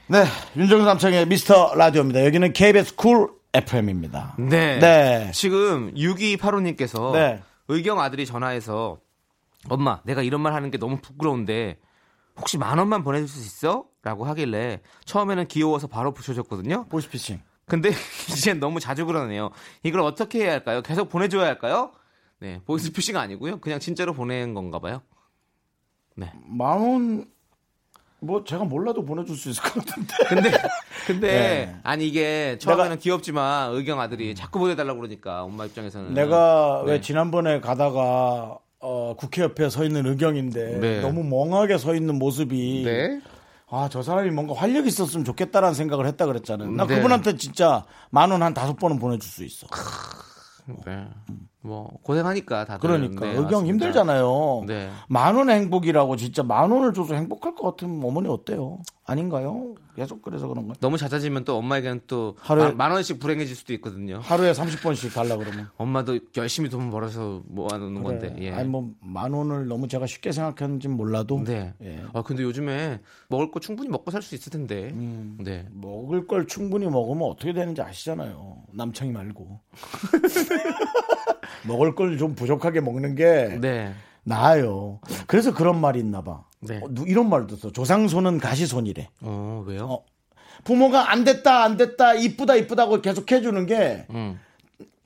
[0.08, 0.24] 네
[0.56, 4.80] 윤정수 남창희의 미스터 라디오입니다 여기는 KBS 쿨 FM입니다 네.
[4.80, 5.32] 네.
[5.34, 7.42] 지금 6285님께서 네.
[7.68, 9.00] 의경 아들이 전화해서
[9.68, 11.78] 엄마 내가 이런 말 하는 게 너무 부끄러운데
[12.38, 13.86] 혹시 만 원만 보내줄 수 있어?
[14.02, 17.90] 라고 하길래 처음에는 귀여워서 바로 붙여줬거든요 보이스피싱 근데
[18.30, 19.50] 이젠 너무 자주 그러네요
[19.84, 20.82] 이걸 어떻게 해야 할까요?
[20.82, 21.92] 계속 보내줘야 할까요?
[22.40, 25.02] 네 보이스피싱 아니고요 그냥 진짜로 보낸 건가 봐요
[26.46, 27.26] 만원
[28.22, 30.52] 뭐 제가 몰라도 보내줄 수 있을 것 같은데 근데
[31.08, 31.80] 근데 네.
[31.84, 36.94] 아니 이게 처음에는 내가- 귀엽지만 의경 아들이 자꾸 보내달라고 그러니까 엄마 입장에서는 내가 네.
[36.94, 41.02] 왜 지난번에 가다가 어, 국회 옆에 서 있는 의경인데 네.
[41.02, 43.22] 너무 멍하게 서 있는 모습이 네.
[43.70, 46.72] 아저 사람이 뭔가 활력 이 있었으면 좋겠다라는 생각을 했다 그랬잖아요.
[46.72, 46.96] 나 네.
[46.96, 49.68] 그분한테 진짜 만 원 한 다섯 번은 보내줄 수 있어.
[50.86, 51.08] 네.
[51.62, 53.68] 뭐 고생하니까 다들 그러니까 네, 의경 맞습니다.
[53.68, 54.64] 힘들잖아요.
[54.66, 54.90] 네.
[55.10, 58.80] 만 원의 행복이라고 진짜 만 원을 줘서 행복할 것 같으면 어머니 어때요?
[59.06, 59.74] 아닌가요?
[59.96, 60.76] 계속 그래서 그런 거예요.
[60.80, 64.20] 너무 잦아지면 또 엄마에게는 또 하루에- 만, 만 원씩 불행해질 수도 있거든요.
[64.24, 65.68] 하루에 30번씩 달라 그러면.
[65.78, 68.36] 엄마도 열심히 돈 벌어서 모아놓는 건데.
[68.40, 68.52] 예.
[68.54, 71.74] 아니 뭐 만 원을 너무 제가 쉽게 생각했는지 몰라도 네.
[71.84, 72.02] 예.
[72.14, 74.92] 아 근데 요즘에 먹을 거 충분히 먹고 살 수 있을 텐데.
[74.94, 75.38] 음.
[75.42, 75.66] 네.
[75.74, 78.64] 먹을 걸 충분히 먹으면 어떻게 되는지 아시잖아요.
[78.72, 79.60] 남창이 말고.
[81.68, 83.94] 먹을 걸 좀 부족하게 먹는 게 네.
[84.24, 85.00] 나아요.
[85.28, 86.44] 그래서 그런 말이 있나 봐.
[86.62, 86.78] 네.
[86.84, 87.72] 어, 누- 이런 말도 있어.
[87.72, 89.10] 조상손은 가시손이래.
[89.22, 89.86] 어 왜요?
[89.86, 90.04] 어,
[90.66, 94.40] 부모가 안 됐다 안 됐다 이쁘다 이쁘다고 계속 해주는 게 음.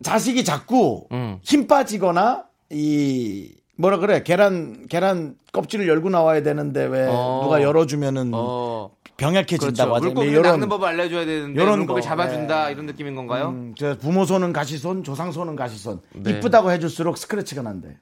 [0.01, 1.39] 자식이 자꾸 음.
[1.43, 7.41] 힘 빠지거나 이 뭐라 그래 계란 계란 껍질을 열고 나와야 되는데 왜 어.
[7.43, 8.89] 누가 열어주면은 어.
[9.17, 9.95] 병약해진다고 그렇죠.
[9.95, 10.06] 하죠.
[10.06, 12.08] 물고기 이런- 낚는 법을 알려줘야 되는데 요런 물고기 거.
[12.08, 12.71] 잡아준다 네.
[12.73, 13.49] 이런 느낌인 건가요?
[13.49, 16.02] 음, 저 부모 손은 가시손, 조상 손은 가시손.
[16.13, 16.32] 네.
[16.32, 17.97] 이쁘다고 해줄수록 스크래치가 난대.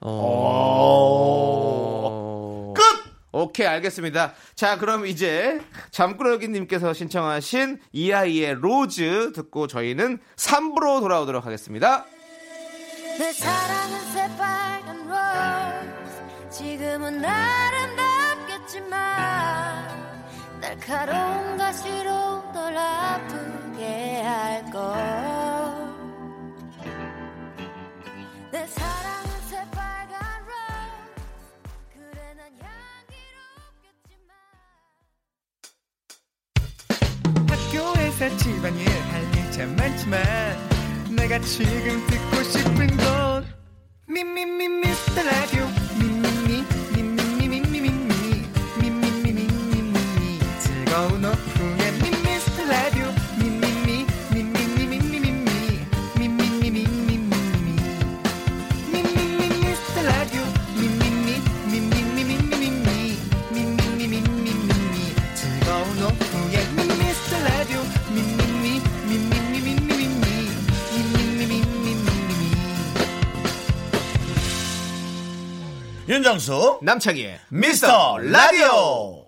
[1.32, 2.74] 어...
[2.76, 2.82] 끝!
[3.34, 4.34] 오케이, 알겠습니다.
[4.56, 12.06] 자, 그럼 이제 잠꾸러기님께서 신청하신 이아이의 로즈 듣고 저희는 3부로 돌아오도록 하겠습니다.
[13.20, 19.91] 내 사랑은 새빨간 rose 지금은 아름답겠지만
[20.72, 24.80] 날카로운 가시로 널 아프게 할걸.
[28.54, 31.20] 내 사랑은 새빨간 rose
[31.92, 32.48] 그래 난
[33.82, 34.32] 향기롭겠지만.
[37.50, 40.22] 학교에서 집안일 할일참 많지만
[41.18, 43.46] 내가 지금 듣고 싶은 건
[44.08, 45.81] 미미미 미스터 라디오
[76.12, 79.21] 윤정수, 남창희의 미스터 라디오.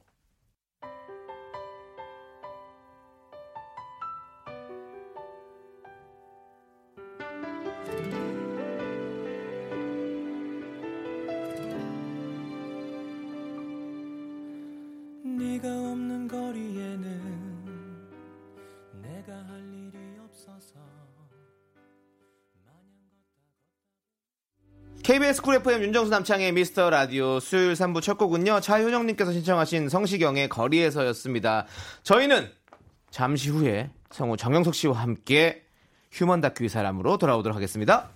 [25.43, 28.62] KBS 쿨 FM 윤정수 남창희의 미스터 라디오 수요일 3부 첫 곡은요.
[28.62, 31.65] 차효정님께서 신청하신 성시경의 거리에서였습니다.
[32.03, 32.49] 저희는
[33.12, 35.63] 잠시 후에 성우 정영석 씨와 함께
[36.12, 38.10] 휴먼 다큐 이 사람으로 돌아오도록 하겠습니다.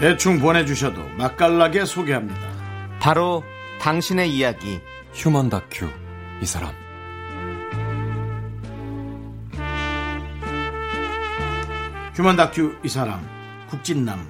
[0.00, 2.40] 대충 보내주셔도 맛깔나게 소개합니다.
[3.00, 3.44] 바로
[3.80, 4.80] 당신의 이야기.
[5.12, 5.88] 휴먼 다큐
[6.40, 6.72] 이 사람
[12.14, 13.20] 휴먼 다큐 이 사람
[13.68, 14.24] 국진남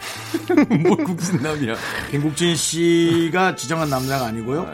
[0.82, 1.74] 뭐 국진남이야
[2.10, 4.68] 김국진 씨가 지정한 남자가 아니고요.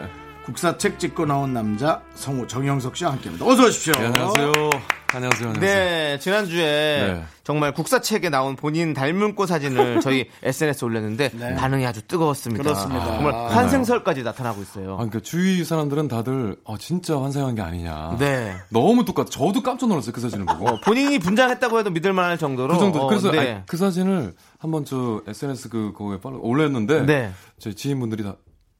[0.45, 3.45] 국사책 찍고 나온 남자 성우 정영석 씨와 함께합니다.
[3.45, 3.93] 어서 오십시오.
[3.93, 7.23] 네, 안녕하세요 안녕하세요 안녕하세요 네, 지난주에 네.
[7.43, 11.55] 정말 국사책에 나온 본인 닮은 꽃 사진을 저희 SNS 에 올렸는데 네.
[11.55, 12.61] 반응이 아주 뜨거웠습니다.
[12.61, 13.05] 그렇습니다.
[13.05, 14.93] 정말 아, 환생설까지 나타나고 있어요.
[14.93, 18.53] 아, 그러니까 주위 사람들은 다들 아, 진짜 환생한 게 아니냐 네.
[18.69, 22.73] 너무 똑같아 저도 깜짝 놀랐어요 그 사진을 보고 어, 본인이 분장했다고 해도 믿을 만할 정도로
[22.73, 23.39] 그 정도 어, 그래서 네.
[23.39, 27.31] 아니, 그 사진을 한번 저 SNS 그 거에 올렸는데 네.
[27.59, 28.35] 제 지인분들이 다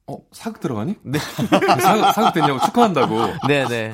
[0.09, 0.95] 어, 사극 들어가니?
[1.03, 1.19] 네.
[1.81, 3.17] 사극, 사극 됐냐고 축하한다고.
[3.47, 3.93] 네, 네.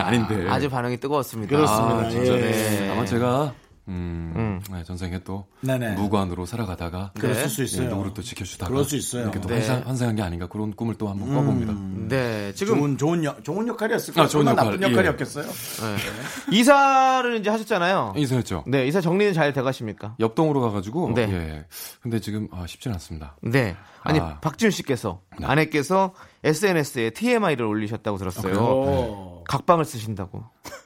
[0.00, 0.46] 아닌데.
[0.48, 1.54] 아주 반응이 뜨거웠습니다.
[1.54, 1.98] 그렇습니다.
[1.98, 2.32] 아, 진짜.
[2.32, 2.90] 예.
[2.90, 3.52] 아마 제가,
[3.88, 4.60] 음, 음.
[4.70, 5.94] 네, 전생에 또, 네네.
[5.94, 7.86] 무관으로 살아가다가, 그랬을 수 있어요.
[7.86, 9.22] 예, 누구를 또 지켜주다가, 그럴 수 있어요.
[9.24, 9.54] 이렇게 또 네.
[9.56, 11.74] 환생, 환생한 게 아닌가 그런 꿈을 또 한번 꿔봅니다.
[12.08, 14.24] 네, 지금 좋은 좋은 역 좋은 역할이었을 거예요.
[14.24, 14.92] 아, 좋은 나쁜 역할, 예.
[14.92, 15.46] 역할이었겠어요.
[16.52, 18.14] 이사를 이제 하셨잖아요.
[18.16, 18.64] 이사였죠.
[18.68, 20.14] 네, 이사 정리는 잘 돼가십니까?
[20.20, 21.22] 옆동으로 가가지고, 네.
[21.22, 21.66] 예.
[22.00, 23.36] 근데 지금, 아, 쉽진 않습니다.
[23.42, 23.76] 네.
[24.02, 24.38] 아니, 아.
[24.40, 25.46] 박지훈 씨께서, 네.
[25.46, 28.54] 아내께서 SNS에 TMI를 올리셨다고 들었어요.
[28.56, 29.44] 오.
[29.48, 30.44] 각방을 쓰신다고.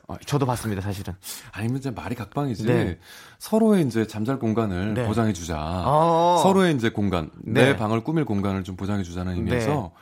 [0.09, 1.15] 아, 저도 봤습니다, 사실은.
[1.53, 2.65] 아니면 이제 말이 각방이지.
[2.67, 2.99] 네.
[3.39, 5.07] 서로의 이제 잠잘 공간을 네.
[5.07, 5.57] 보장해주자.
[5.59, 6.41] 어.
[6.43, 7.73] 서로의 이제 공간, 네.
[7.73, 9.93] 내 방을 꾸밀 공간을 좀 보장해주자는 의미에서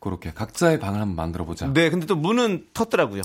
[0.00, 1.72] 그렇게 각자의 방을 한번 만들어보자.
[1.72, 3.22] 네, 근데 또 문은 텄더라고요.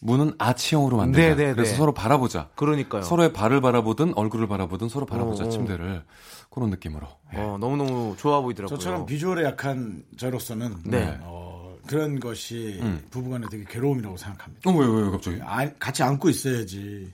[0.00, 1.28] 문은 아치형으로 만들자.
[1.28, 1.76] 네, 네, 그래서 네.
[1.76, 2.50] 서로 바라보자.
[2.54, 3.02] 그러니까요.
[3.02, 5.44] 서로의 발을 바라보든 얼굴을 바라보든 서로 바라보자.
[5.44, 5.50] 어, 어.
[5.50, 6.04] 침대를
[6.50, 7.06] 그런 느낌으로.
[7.34, 7.38] 예.
[7.38, 8.78] 어, 너무너무 좋아 보이더라고요.
[8.78, 11.18] 저처럼 비주얼에 약한 저로서는 네.
[11.22, 13.06] 어, 그런 것이 음.
[13.10, 14.70] 부부간에 되게 괴로움이라고 생각합니다.
[14.70, 15.38] 어, 왜, 왜, 왜 갑자기?
[15.42, 17.12] 아, 같이 안고 있어야지.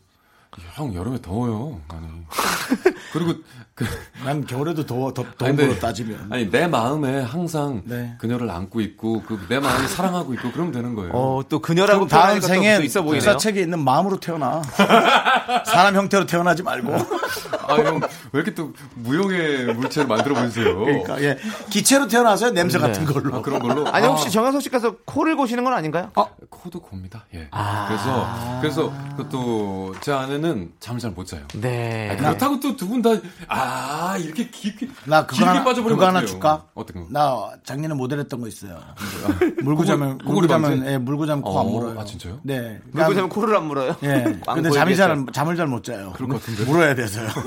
[0.74, 1.80] 형 여름에 더워요.
[1.88, 2.06] 아니.
[3.12, 3.34] 그리고
[3.74, 3.84] 그
[4.24, 6.28] 난 겨울에도 더워 더, 더운 걸로 따지면.
[6.30, 8.14] 아니 내 마음에 항상 네.
[8.18, 11.10] 그녀를 안고 있고 그 내 마음이 사랑하고 있고 그러면 되는 거예요.
[11.12, 13.20] 어, 또 그녀라고 다음 생엔 있어 보이네요.
[13.20, 14.62] 국사책에 있는 마음으로 태어나.
[15.66, 16.94] 사람 형태로 태어나지 말고.
[17.68, 20.78] 아, 형, 왜 이렇게 또 무용의 물체를 만들어 보세요?
[20.78, 21.36] 그러니까 예
[21.70, 23.36] 기체로 태어나서요 냄새 같은 걸로.
[23.36, 23.86] 아, 그런 걸로?
[23.88, 26.10] 아니, 혹시 정현석 씨께서 코를 고시는 건 아닌가요?
[26.14, 27.24] 아, 코도 곱니다.
[27.34, 27.48] 예.
[27.88, 30.43] 그래서, 그래서, 그것도, 제 아내는
[30.80, 31.42] 잠을 잘 못 자요.
[31.54, 32.10] 네.
[32.10, 33.10] 아, 그렇다고 또 두 분 다,
[33.48, 36.26] 아, 이렇게 깊게, 나 그거 하나, 빠져버리면 그거 하나?
[36.26, 36.66] 줄까?
[36.74, 37.08] 어떤 거?
[37.10, 38.78] 나 작년에 모델했던 거 있어요.
[39.62, 40.84] 물고 자면 물고 자면?
[40.86, 42.00] 예, 물고 자면 코안 어, 물어요.
[42.00, 42.40] 아, 진짜요?
[42.42, 42.80] 네.
[42.92, 43.96] 물고 자면 코를 안 물어요?
[44.02, 44.38] 예.
[44.46, 46.12] 안 근데 잠이 잘 잠을 잘 못 자요.
[46.16, 46.64] 그럴 것 같은데.
[46.64, 47.28] 물어야 돼서요.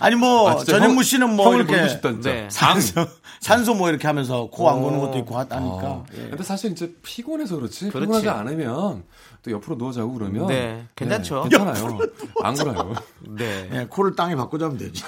[0.00, 2.30] 아니 뭐 아, 전현무 형- 씨는 뭐 형을 이렇게 싶다, 진짜.
[2.32, 2.48] 네.
[2.50, 3.06] 산소
[3.40, 5.56] 산소 뭐 이렇게 하면서 코 안 고는 것도 있고 하니까.
[5.56, 6.28] 아, 예.
[6.28, 7.88] 근데 사실 이제 피곤해서 그렇지.
[7.90, 8.00] 그렇지.
[8.06, 9.04] 피곤하지 않으면
[9.42, 10.46] 또 옆으로 누워 자고 그러면.
[10.46, 11.42] 네, 괜찮죠.
[11.48, 11.98] 괜찮아요.
[12.42, 12.94] 안 그래요.
[13.20, 13.68] 네.
[13.72, 15.02] 예, 코를 땅에 바꿔 자면 되지.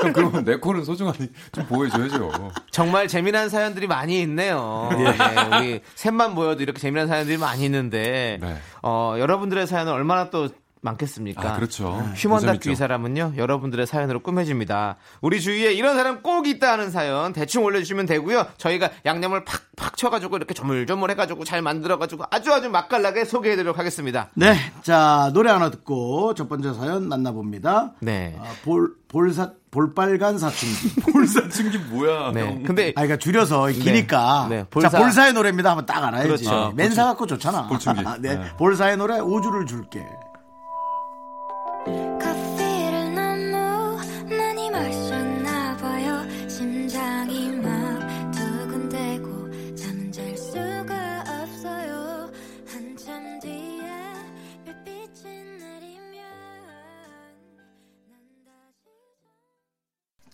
[0.00, 2.52] 형, 그러면 내 코를 소중하니 좀 보여줘야죠.
[2.70, 4.88] 정말 재미난 사연들이 많이 있네요.
[4.92, 8.56] 네, 우리 셋만 모여도 이렇게 재미난 사연들이 많이 있는데, 네.
[8.82, 10.48] 어, 여러분들의 사연은 얼마나 또
[10.80, 11.52] 많겠습니까?
[11.52, 11.90] 아, 그렇죠.
[12.14, 12.46] 휴먼 재밌죠.
[12.46, 14.96] 다큐 이 사람은요, 여러분들의 사연으로 꾸며집니다.
[15.20, 18.46] 우리 주위에 이런 사람 꼭 있다 하는 사연 대충 올려주시면 되고요.
[18.56, 24.30] 저희가 양념을 팍팍 쳐가지고 이렇게 조물조물 해가지고 잘 만들어가지고 아주 아주 맛깔나게 소개해드리도록 하겠습니다.
[24.34, 27.92] 네, 자 노래 하나 듣고 첫 번째 사연 만나봅니다.
[28.00, 28.36] 네.
[28.40, 31.00] 아, 볼 볼사 볼빨간 사춘기.
[31.12, 32.32] 볼사춘기 뭐야?
[32.32, 32.40] 네.
[32.42, 32.62] 형.
[32.62, 34.46] 근데 아, 그러니까 줄여서 기니까.
[34.48, 34.98] 네, 자, 볼사.
[34.98, 35.70] 볼사의 노래입니다.
[35.72, 36.26] 하면 딱 알아야지.
[36.26, 36.50] 그렇죠.
[36.50, 37.66] 아, 맨사 갖고 좋잖아.
[37.68, 38.02] 볼충기.
[38.20, 38.56] 네, 네.
[38.56, 40.06] 볼사의 노래 우주를 줄게.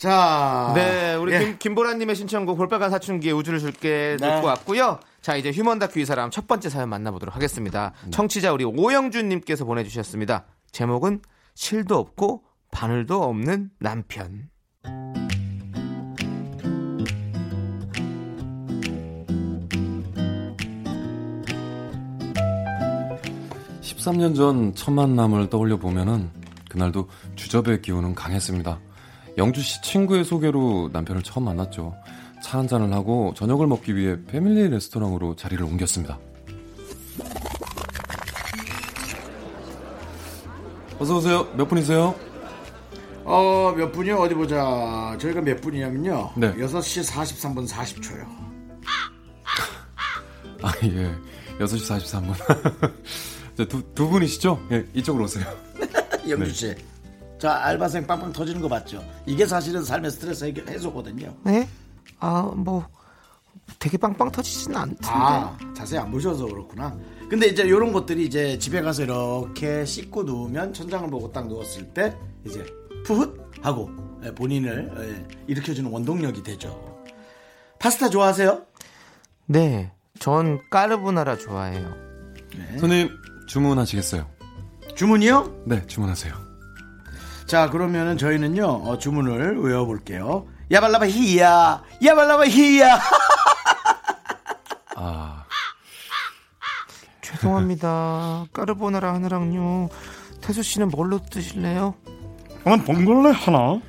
[0.05, 1.39] 자, 네, 우리 예.
[1.39, 4.35] 김, 김보라님의 신청곡 볼빨간 사춘기의 우주를 줄게 네.
[4.35, 5.01] 듣고 왔고요.
[5.23, 7.95] 자, 이제 휴먼 다큐 이 사람 첫 번째 사연 만나보도록 하겠습니다.
[8.11, 10.45] 청취자 우리 오영준님께서 보내주셨습니다.
[10.73, 11.23] 제목은
[11.55, 14.51] 실도 없고 바늘도 없는 남편.
[23.81, 26.31] 13년 전 첫 만남을 떠올려 보면은
[26.69, 28.79] 그날도 주접의 기운은 강했습니다.
[29.37, 31.95] 영주 씨 친구의 소개로 남편을 처음 만났죠.
[32.43, 36.19] 차 한잔을 하고 저녁을 먹기 위해 패밀리 레스토랑으로 자리를 옮겼습니다.
[40.99, 41.49] 어서 오세요.
[41.57, 42.15] 몇 분이세요?
[43.25, 44.17] 어, 몇 분이요?
[44.17, 45.17] 어디 보자.
[45.19, 46.33] 저희가 몇 분이냐면요.
[46.37, 46.55] 네.
[46.55, 48.27] 6시 43분 40초요.
[50.63, 51.15] 아, 예.
[51.59, 52.95] 6시 43분.
[53.69, 54.61] 두, 두 분이시죠?
[54.73, 55.45] 예, 이쪽으로 오세요.
[56.29, 56.75] 영주 씨.
[57.39, 59.05] 자, 알바생 빵빵 터지는 거 맞죠?
[59.27, 61.35] 이게 사실은 삶의 스트레스 해결 해소거든요.
[61.45, 61.69] 네?
[62.21, 62.87] 아, 뭐
[63.79, 65.07] 되게 빵빵 터지진 않던데.
[65.09, 66.97] 아, 자세히 안 보셔서 그렇구나.
[67.29, 72.17] 근데 이제 이런 것들이 이제 집에 가서 이렇게 씻고 누우면 천장을 보고 딱 누웠을 때
[72.45, 72.65] 이제
[73.05, 73.91] 푸훗 하고
[74.25, 77.03] 예, 본인을 예, 일으켜주는 원동력이 되죠.
[77.79, 78.63] 파스타 좋아하세요?
[79.47, 79.91] 네.
[80.19, 81.93] 전 까르보나라 좋아해요.
[82.79, 83.11] 손님,
[83.49, 84.27] 주문하시겠어요?
[84.95, 85.65] 주문이요?
[85.67, 86.44] 네, 주문하세요.
[87.47, 90.47] 자, 그러면은 저희는요, 어, 주문을 외워볼게요.
[90.71, 92.99] 야발라바 히야, 야발라바 히야.
[94.97, 95.45] 아,
[97.23, 98.47] 죄송합니다.
[98.53, 99.89] 까르보나라 하나랑요.
[100.41, 101.95] 태수 씨는 뭘로 드실래요?
[102.65, 103.81] 난 봉골레 하나.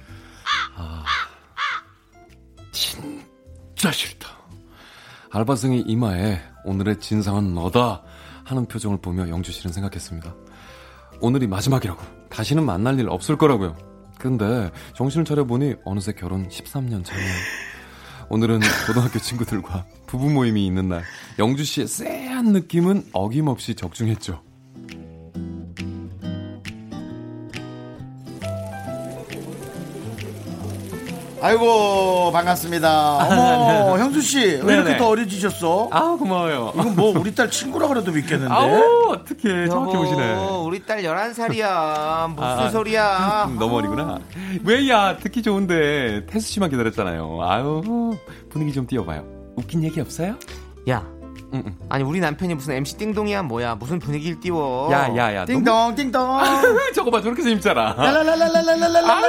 [2.71, 4.27] 진짜 싫다.
[5.31, 8.03] 알바생이 이마에 오늘의 진상은 너다
[8.43, 10.33] 하는 표정을 보며 영주 씨는 생각했습니다.
[11.21, 12.01] 오늘이 마지막이라고.
[12.29, 13.75] 다시는 만날 일 없을 거라고요.
[14.19, 17.33] 근데 정신을 차려보니 어느새 결혼 13년 차네요.
[18.29, 21.03] 오늘은 고등학교 친구들과 부부 모임이 있는 날.
[21.37, 24.41] 영주 씨의 쎄한 느낌은 어김없이 적중했죠.
[31.45, 33.17] 아이고, 반갑습니다.
[33.17, 34.97] 어머, 형수 씨, 왜 이렇게.
[34.97, 35.89] 더 어려지셨어?
[35.91, 36.71] 아 고마워요.
[36.73, 38.51] 이건 뭐 우리 딸 친구라 그래도 믿겠는데.
[38.51, 40.33] 아우 어떻게 정확히 보시네.
[40.65, 42.29] 우리 딸 11살이야.
[42.33, 43.45] 무슨 아, 소리야?
[43.47, 44.19] 음, 너무 어리구나.
[44.63, 47.37] 왜야 듣기 좋은데 태수 씨만 기다렸잖아요.
[47.43, 48.17] 아유
[48.49, 49.23] 분위기 좀 띄워봐요.
[49.55, 50.35] 웃긴 얘기 없어요?
[50.89, 51.05] 야,
[51.55, 51.75] 응, 응.
[51.89, 53.75] 아니 우리 남편이 무슨 MC 띵동이야 뭐야?
[53.75, 54.89] 무슨 분위기를 띄워?
[54.91, 55.45] 야야야.
[55.45, 56.39] 띵동, 띵동.
[56.93, 57.93] 저거 봐 저렇게 재밌잖아.
[57.93, 59.21] 랄랄랄랄랄랄랄라.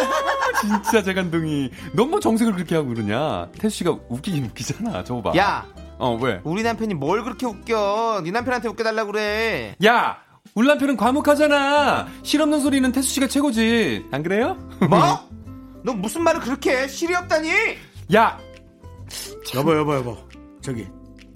[0.60, 1.70] 진짜 재간둥이.
[1.94, 3.48] 넌뭐 정색을 그렇게 하고 그러냐?
[3.58, 5.04] 태수 씨가 웃기긴 웃기잖아.
[5.04, 5.36] 저거 봐.
[5.38, 5.64] 야,
[5.98, 6.40] 어 왜?
[6.44, 8.22] 우리 남편이 뭘 그렇게 웃겨?
[8.24, 9.76] 네 남편한테 웃겨달라 그래.
[9.84, 10.18] 야.
[10.54, 12.06] 우리 남편은 과묵하잖아.
[12.22, 14.06] 실없는 소리는 태수 씨가 최고지.
[14.10, 14.56] 안 그래요?
[14.88, 15.18] 뭐?
[15.82, 16.88] 너 무슨 말을 그렇게 해?
[16.88, 17.50] 실이 없다니?
[18.14, 18.38] 야.
[19.54, 20.16] 여보, 여보, 여보.
[20.62, 20.86] 저기,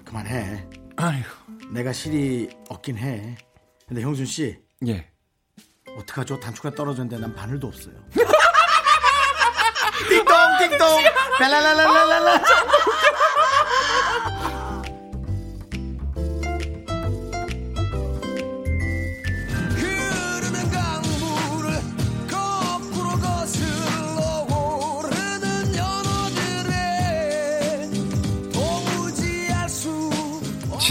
[0.03, 0.65] 그만해.
[0.97, 1.27] 아이고.
[1.73, 3.37] 내가 실이 없긴 해.
[3.87, 5.07] 근데 형준 씨, 예.
[5.97, 6.39] 어떡하죠?
[6.39, 7.93] 단추가 떨어졌는데 난 바늘도 없어요.
[10.09, 11.03] 띵동, 띵동.
[11.39, 12.41] 랄랄랄랄랄라.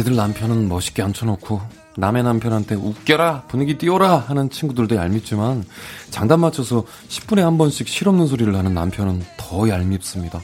[0.00, 1.60] 지들 남편은 멋있게 앉혀놓고
[1.98, 5.62] 남의 남편한테 웃겨라 분위기 띄워라 하는 친구들도 얄밉지만
[6.08, 10.40] 장단 맞춰서 10분에 한 번씩 실없는 소리를 하는 남편은 더 얄밉습니다.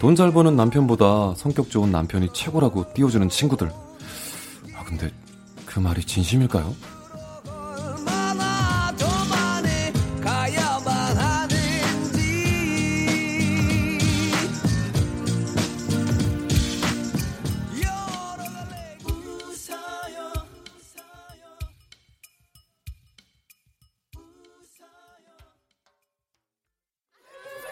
[0.00, 3.70] 돈 잘 버는 남편보다 성격 좋은 남편이 최고라고 띄워주는 친구들.
[4.74, 5.10] 아 근데
[5.66, 6.74] 그 말이 진심일까요?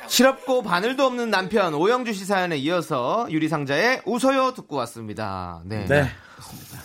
[0.08, 5.60] 실없고 바늘도 없는 남편 오영주 씨 사연에 이어서 유리상자의 웃어요 듣고 왔습니다.
[5.64, 5.84] 네.
[5.86, 6.08] 네.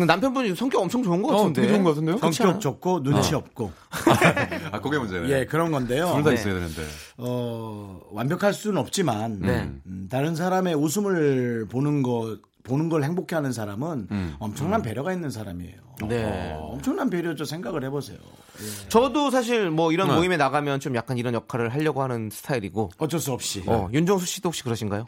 [0.05, 1.61] 남편분이 성격 엄청 좋은 것 어, 같은데.
[1.61, 2.17] 되게 좋은 것 같은데요?
[2.17, 3.71] 성격 좋고 눈치 없고.
[4.71, 5.29] 아 그게 문제네.
[5.29, 6.13] 예, 그런 건데요.
[6.15, 6.35] 둘다 네.
[6.35, 6.81] 있어야 되는데.
[7.17, 9.69] 어, 완벽할 수는 없지만 네.
[9.85, 14.35] 음, 다른 사람의 웃음을 보는 거 보는 걸 행복해하는 사람은 음.
[14.39, 15.75] 엄청난 배려가 있는 사람이에요.
[16.07, 16.53] 네.
[16.53, 17.45] 어, 엄청난 배려죠.
[17.45, 18.17] 생각을 해보세요.
[18.89, 20.15] 저도 사실 뭐 이런 네.
[20.15, 22.91] 모임에 나가면 좀 약간 이런 역할을 하려고 하는 스타일이고.
[22.97, 23.63] 어쩔 수 없이.
[23.67, 25.05] 어, 윤정수 씨도 혹시 그러신가요?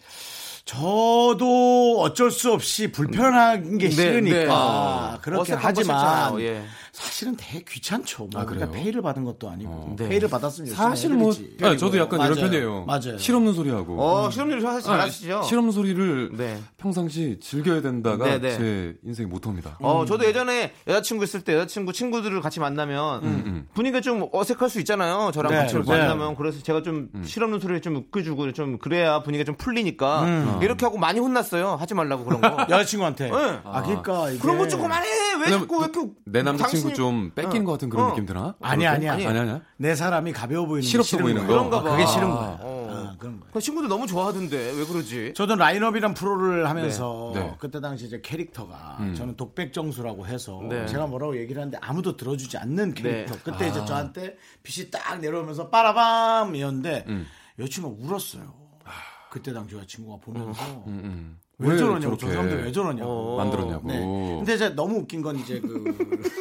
[0.66, 4.48] 저도 어쩔 수 없이 불편한 게 네, 싫으니까 네.
[4.50, 6.40] 어, 그렇게 하지만.
[6.40, 6.64] 예.
[6.94, 8.28] 사실은 되게 귀찮죠.
[8.32, 8.70] 뭐 아, 그래요?
[8.70, 10.10] 페이를 받은 것도 아니고 네.
[10.10, 11.34] 페이를 받았으면 사실 뭐.
[11.64, 12.34] 아니, 저도 약간 맞아요.
[12.34, 12.86] 이런 편이에요.
[12.86, 13.18] 맞아요.
[13.18, 14.00] 실없는 소리 하고.
[14.00, 15.40] 어, 실험률 사실 잘하시죠?
[15.40, 16.62] 아, 실없는 소리를 네.
[16.78, 18.58] 평상시 즐겨야 된다가 네, 네.
[18.58, 19.78] 제 인생 모토입니다.
[19.82, 23.68] 어, 저도 예전에 여자친구 있을 때 여자친구 친구들을 같이 만나면 음.
[23.74, 25.32] 분위기가 좀 어색할 수 있잖아요.
[25.34, 25.82] 저랑 네, 같이 네.
[25.84, 27.24] 만나면 그래서 제가 좀 음.
[27.26, 30.53] 실없는 소리를 좀 웃겨주고 좀 그래야 분위기가 좀 풀리니까 음.
[30.62, 31.76] 이렇게 하고 많이 혼났어요.
[31.76, 32.48] 하지 말라고 그런 거.
[32.70, 33.30] 여자친구한테.
[33.30, 33.60] 네.
[33.64, 35.08] 아, 그러니까 이게 그런 거좀 그만해.
[35.08, 37.66] 왜 왜냐면 자꾸 왜또 이렇게 내 남자친구 당신이- 좀 뺏긴 어.
[37.66, 38.10] 것 같은 그런 어.
[38.10, 38.56] 느낌 드나?
[38.62, 39.14] 아니 아니야.
[39.14, 39.62] 아니, 아니 아니야.
[39.78, 41.48] 내 사람이 가벼워 보이는 싫은 보이는 거야.
[41.48, 41.54] 거.
[41.70, 41.92] 그런가 봐.
[41.92, 42.58] 그게 싫은 거야.
[42.62, 42.84] 어.
[43.20, 43.52] 그런 거예요.
[43.54, 45.34] 그 친구들 너무 좋아하던데 왜 그러지?
[45.36, 47.42] 저도 라인업이란 프로를 하면서 네.
[47.42, 47.56] 네.
[47.60, 50.86] 그때 당시 이제 캐릭터가 저는 독백정수라고 해서 네.
[50.88, 53.34] 제가 뭐라고 얘기를 하는데 아무도 들어주지 않는 캐릭터.
[53.36, 53.40] 네.
[53.44, 57.28] 그때 이제 저한테 빛이 딱 내려오면서 빠라밤이었는데 음.
[57.60, 58.54] 여친구가 울었어요.
[59.34, 61.40] 그때 당시 여친구가 보면서 음, 음.
[61.58, 63.88] 왜, 저러냐고 저 저렇게 사람들 왜 저러냐고 만들었냐고.
[63.88, 64.00] 네.
[64.00, 66.32] 근데 이제 너무 웃긴 건 이제 그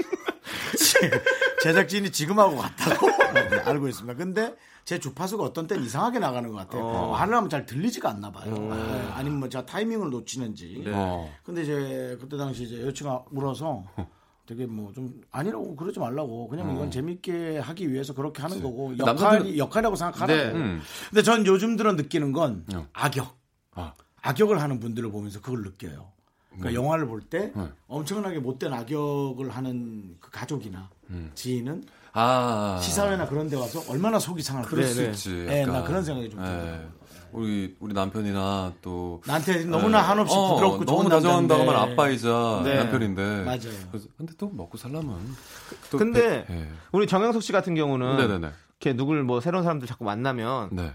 [1.63, 4.15] 제작진이 지금 하고 같다고 네, 알고 있습니다.
[4.15, 7.13] 근데 제 주파수가 어떤 때는 이상하게 나가는 것 같아요.
[7.13, 8.53] 말을 하면 잘 들리지가 않나 봐요.
[8.53, 9.09] 네.
[9.15, 10.85] 아니면 뭐 제가 타이밍을 놓치는지.
[10.89, 11.33] 어.
[11.45, 13.85] 근데 이제 그때 당시 이제 여친가 울어서
[14.47, 19.55] 되게 뭐 좀 아니라고 그러지 말라고 그냥 이건 재밌게 하기 위해서 그렇게 하는 거고 역할이
[19.55, 20.33] 남자들은- 역할이라고 생각하라고.
[20.33, 20.53] 네.
[20.53, 20.81] 음.
[21.11, 22.87] 근데 전 요즘 들어 느끼는 건 어.
[22.93, 23.37] 악역.
[23.75, 23.95] 아.
[24.21, 26.11] 악역을 하는 분들을 보면서 그걸 느껴요.
[26.51, 27.69] 그러니까 영화를 볼때 네.
[27.87, 30.91] 엄청나게 못된 악역을 하는 그 가족이나
[31.35, 32.79] 지인은 아.
[32.83, 34.69] 시사회나 그런 데 와서 얼마나 속이 상할까.
[34.69, 35.11] 그럴 수 네, 네.
[35.13, 35.31] 있지.
[35.47, 35.73] 네, 약간.
[35.75, 36.45] 나 그런 생각이 좀 예.
[36.45, 36.93] 들어요.
[37.33, 40.03] 우리 우리 남편이나 또 나한테 너무나 예.
[40.03, 41.71] 한없이 어, 부드럽고 너무 좋은 남자인데.
[41.93, 42.77] 아빠이자 네.
[42.77, 43.45] 남편인데.
[43.45, 43.59] 맞아요.
[43.91, 45.19] 그래서 근데 또 먹고 살려면.
[45.91, 46.69] 또 근데 배- 예.
[46.93, 48.51] 우리 정영석 씨 같은 경우는 네네네.
[48.81, 50.93] 이렇게 누굴 뭐 새로운 사람들 자꾸 만나면 네.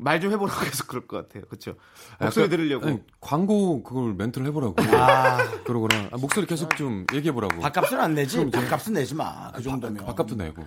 [0.00, 1.44] 말 좀 해보라고 해서 그럴 것 같아요.
[1.48, 1.74] 그렇죠?
[2.20, 2.86] 목소리 약간, 들으려고.
[2.86, 4.76] 아니, 광고 그걸 멘트를 해보라고.
[4.96, 7.60] 아, 그러거나 아, 목소리 계속 좀 얘기해보라고.
[7.60, 8.48] 밥값은 안 내지.
[8.50, 9.50] 밥값은 내지 마.
[9.52, 10.04] 그 정도면.
[10.06, 10.64] 밥 값도 내고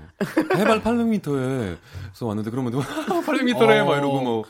[0.55, 1.77] 해발 800m에서
[2.27, 4.43] 왔는데 그러면 누가 800m래 막 이러고 뭐,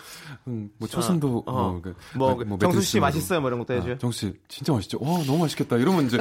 [0.47, 1.51] 음, 뭐 초선도 어.
[1.71, 2.99] 뭐, 그, 뭐, 뭐 정수 씨.
[2.99, 3.41] 맛있어요?
[3.41, 3.93] 뭐 이런 것도 해줘요.
[3.93, 4.97] 아, 정수 씨 진짜 맛있죠.
[5.01, 5.77] 와 너무 맛있겠다.
[5.77, 6.17] 이러면 이제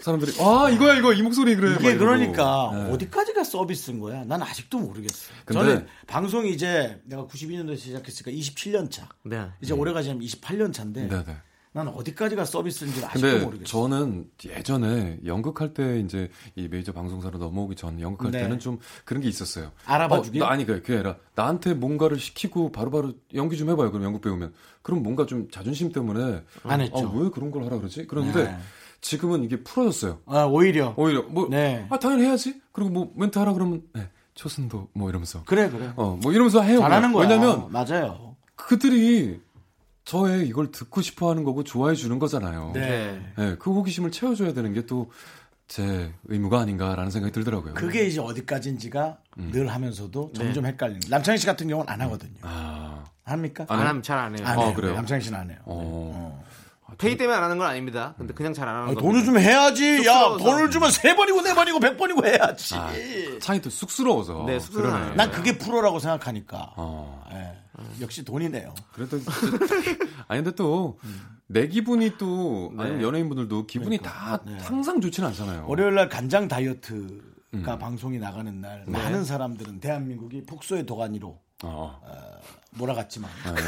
[0.00, 1.70] 사람들이 아 이거야 이거 이 목소리 그래.
[1.72, 1.96] 막 이게.
[1.96, 2.92] 그러니까 네.
[2.92, 4.24] 어디까지가 서비스인 거야?
[4.24, 5.32] 난 아직도 모르겠어.
[5.44, 9.08] 근데- 저는 방송이 이제 내가 92년도 에 시작했으니까 27년 차.
[9.22, 9.48] 네.
[9.60, 11.36] 이제 올해 가지면 28년 차인데 네 네.
[11.72, 13.70] 난 어디까지가 서비스인지 아직도 근데 모르겠어.
[13.70, 18.40] 저는 예전에 연극할 때 이제 이 메이저 방송사로 넘어오기 전 연극할 네.
[18.40, 19.72] 때는 좀 그런 게 있었어요.
[19.84, 20.42] 알아봐 어, 주기?
[20.42, 23.90] 아니 그게 그게 아니라 나한테 뭔가를 시키고 바로 바로 연기 좀 해봐요.
[23.92, 26.96] 그럼 연극 배우면 그럼 뭔가 좀 자존심 때문에 안 했죠.
[26.96, 28.06] 아, 왜 그런 걸 하라 그러지?
[28.06, 28.58] 그런데 네.
[29.02, 30.20] 지금은 이게 풀어졌어요.
[30.24, 31.86] 아, 오히려 오히려 뭐 네.
[31.90, 32.58] 아, 당연히 해야지.
[32.72, 35.90] 그리고 뭐 멘트 하라 그러면 네, 초순도 뭐 이러면서 그래 그래.
[35.96, 36.78] 어 뭐 이러면서 해요.
[36.78, 37.28] 잘하는 거야.
[37.28, 38.36] 왜냐면 맞아요.
[38.54, 39.40] 그들이
[40.04, 42.70] 저의 이걸 듣고 싶어 하는 거고 좋아해 주는 거잖아요.
[42.74, 43.20] 네.
[43.36, 45.10] 네, 그 호기심을 채워줘야 되는 게 또
[45.68, 47.74] 제 의무가 아닌가라는 생각이 들더라고요.
[47.74, 49.18] 그게 이제 어디까지인지가
[49.50, 51.00] 늘 하면서도 점점 헷갈리는.
[51.10, 52.36] 남창희 씨 같은 경우는 안 하거든요.
[52.42, 53.66] 아, 합니까?
[53.68, 54.46] 안 안 하면 잘 안 해요.
[54.46, 54.74] 안 아, 해요.
[54.76, 54.94] 그래요?
[54.94, 55.58] 남창희 씨는 안 해요.
[55.64, 56.44] 어.
[56.98, 58.14] 페이 때문에 안 하는 건 아닙니다.
[58.18, 59.00] 근데 그냥 잘 안 하는 아, 거.
[59.00, 59.98] 돈을 좀 해야지.
[60.06, 60.44] 야, 쑥스러워서.
[60.44, 62.74] 돈을 주면 세 번이고 네 번이고 백 번이고 해야지.
[62.76, 62.90] 아,
[63.40, 64.44] 창이 또 쑥스러워서.
[64.46, 64.92] 네, 쑥스러워요.
[65.00, 65.14] 그러네.
[65.16, 66.72] 난 그게 프로라고 생각하니까.
[66.76, 67.24] 어.
[67.32, 67.52] 예.
[68.00, 68.74] 역시 돈이네요.
[68.92, 69.32] 그래도 진짜-
[70.28, 70.96] 아니 근데 또
[71.48, 75.66] 내 기분이 또 아니면 연예인분들도 기분이 다 항상 좋지는 않잖아요.
[75.68, 82.00] 월요일 날 간장 다이어트가 방송이 나가는 날 많은 사람들은 대한민국이 폭소의 도가니로 어.
[82.78, 83.62] 몰아갔지만 네.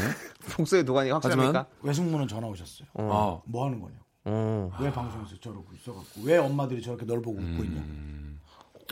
[0.55, 1.65] 폭소의 도가니 확실합니까?
[1.81, 2.87] 외숙모는 전화 오셨어요.
[2.93, 3.41] 어.
[3.45, 4.03] 뭐 하는 거냐고.
[4.25, 4.71] 어.
[4.79, 7.81] 왜 방송에서 저러고 있어갖고 왜 엄마들이 저렇게 널 보고 웃고 있냐.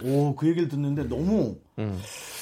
[0.04, 1.56] 오, 그 얘기를 듣는데 너무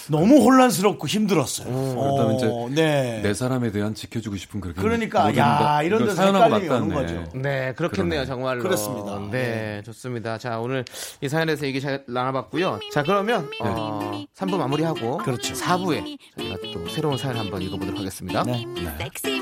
[0.09, 1.67] 너무 혼란스럽고 힘들었어요.
[1.67, 3.19] 그렇다면 이제 어, 네.
[3.23, 6.93] 내 사람에 대한 지켜주고 싶은 그렇게 그러니까 야 다- 이런 데서 사연하고 오는 맞닿네.
[6.93, 7.37] 거죠.
[7.37, 8.25] 네, 그렇겠네요, 그러네.
[8.25, 8.61] 정말로.
[8.63, 9.19] 그렇습니다.
[9.31, 9.81] 네, 네.
[9.83, 10.37] 좋습니다.
[10.37, 10.85] 자, 오늘
[11.21, 12.79] 이 사연에서 얘기 잘 나눠봤고요.
[12.93, 15.53] 자, 그러면 어, 3부 마무리하고 그렇죠.
[15.53, 18.43] 4부에 저희가 또 새로운 사연 한번 읽어보도록 하겠습니다.
[18.43, 18.63] 네.
[19.01, 19.41] Sexy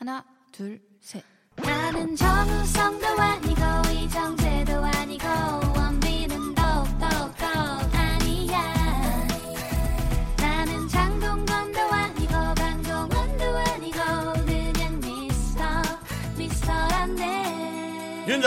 [0.00, 1.22] 하나, 둘, 셋.
[1.56, 3.60] 나는 정우성도 아니고
[3.92, 4.34] 이정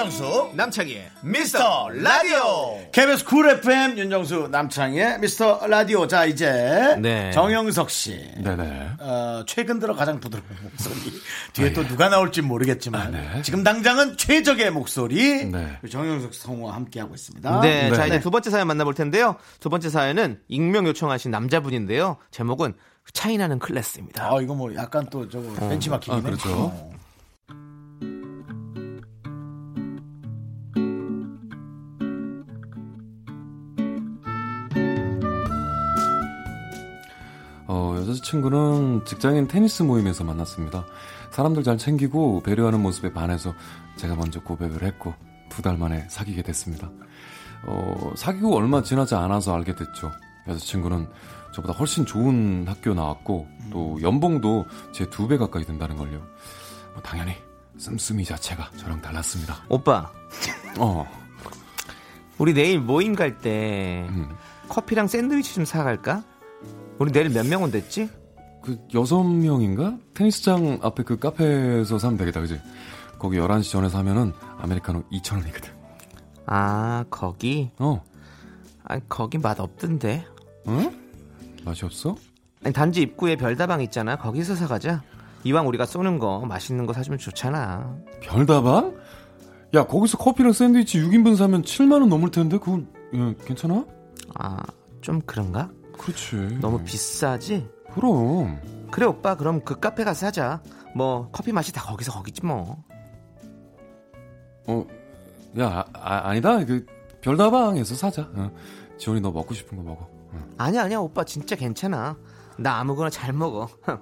[0.03, 7.31] 윤정수 남창희의 미스터 라디오 KBS 쿨 FM 윤정수 남창희의 미스터 라디오 자 이제 네.
[7.31, 8.89] 정영석 씨 네네.
[8.99, 11.21] 어, 최근 들어 가장 부드러운 목소리
[11.53, 13.41] 뒤에 또 누가 나올지 모르겠지만 네.
[13.43, 15.77] 지금 당장은 최적의 목소리 네.
[15.89, 18.07] 정영석 성우와 함께하고 있습니다 네, 자, 네.
[18.07, 19.37] 이제 두 번째 사연 만나볼 텐데요.
[19.61, 22.17] 두 번째 사연은 익명 요청하신 남자분인데요.
[22.31, 22.73] 제목은
[23.13, 24.25] 차이나는 클래스입니다.
[24.25, 26.49] 아 이거 뭐 약간 또 저거 벤치마킹이네 아, 그렇죠.
[26.51, 27.02] 어.
[37.75, 40.85] 어, 여자친구는 직장인 테니스 모임에서 만났습니다.
[41.31, 43.55] 사람들 잘 챙기고 배려하는 모습에 반해서
[43.95, 45.15] 제가 먼저 고백을 했고
[45.49, 46.91] 두 달 만에 사귀게 됐습니다.
[47.65, 50.11] 어, 사귀고 얼마 지나지 않아서 알게 됐죠.
[50.47, 51.07] 여자친구는
[51.51, 56.19] 저보다 훨씬 좋은 학교 나왔고 또 연봉도 제 두 배 가까이 된다는 걸요.
[56.93, 57.33] 뭐 당연히
[57.77, 59.63] 씀씀이 자체가 저랑 달랐습니다.
[59.69, 60.11] 오빠,
[60.77, 61.07] 어.
[62.37, 64.29] 우리 내일 모임 갈때 음.
[64.69, 66.23] 커피랑 샌드위치 좀 사갈까?
[66.99, 68.09] 우리 내일 몇명 온댔지?
[68.61, 69.97] 그 여섯 명인가?
[70.13, 72.59] 테니스장 앞에 그 카페에서 사면 되겠다, 그지?
[73.19, 75.69] 거기 11시 전에 사면은 아메리카노 2,000원이거든.
[76.45, 77.71] 아 거기?
[77.79, 78.01] 어.
[78.85, 80.25] 아 거기 맛 없던데.
[80.67, 80.91] 응?
[81.65, 82.15] 맛이 없어?
[82.63, 84.15] 아니, 단지 입구에 별다방 있잖아.
[84.17, 85.03] 거기서 사가자.
[85.45, 87.97] 이왕 우리가 쏘는 거 맛있는 거 사주면 좋잖아.
[88.21, 88.95] 별다방?
[89.73, 92.81] 야, 거기서 커피랑 샌드위치 6인분 사면 7만 원 넘을 텐데, 그거,
[93.13, 93.85] 예, 괜찮아?
[94.35, 94.57] 아
[95.03, 95.69] 좀 그런가?
[95.97, 96.59] 그렇지.
[96.59, 97.67] 너무 비싸지?
[97.93, 98.59] 그럼.
[98.91, 100.61] 그래 오빠 그럼 그 카페 가서 사자.
[100.95, 102.83] 뭐 커피 맛이 다 거기서 거기지 뭐.
[104.67, 104.85] 어,
[105.59, 106.63] 야, 아, 아니다.
[106.65, 106.85] 그,
[107.21, 108.23] 별다방에서 사자.
[108.33, 108.51] 어.
[108.97, 110.07] 지원이 너 먹고 싶은 거 먹어.
[110.31, 110.45] 어.
[110.57, 112.17] 아니야 아니야 오빠 진짜 괜찮아.
[112.57, 113.69] 나 아무거나 잘 먹어.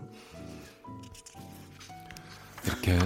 [2.65, 2.99] 이렇게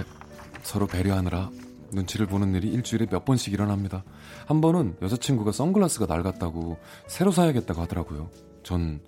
[0.62, 1.50] 서로 배려하느라
[1.92, 4.04] 눈치를 보는 일이 일주일에 몇 번씩 일어납니다.
[4.46, 8.28] 한 번은 여자친구가 선글라스가 낡았다고 새로 사야겠다고 하더라고요.
[8.66, 9.00] 전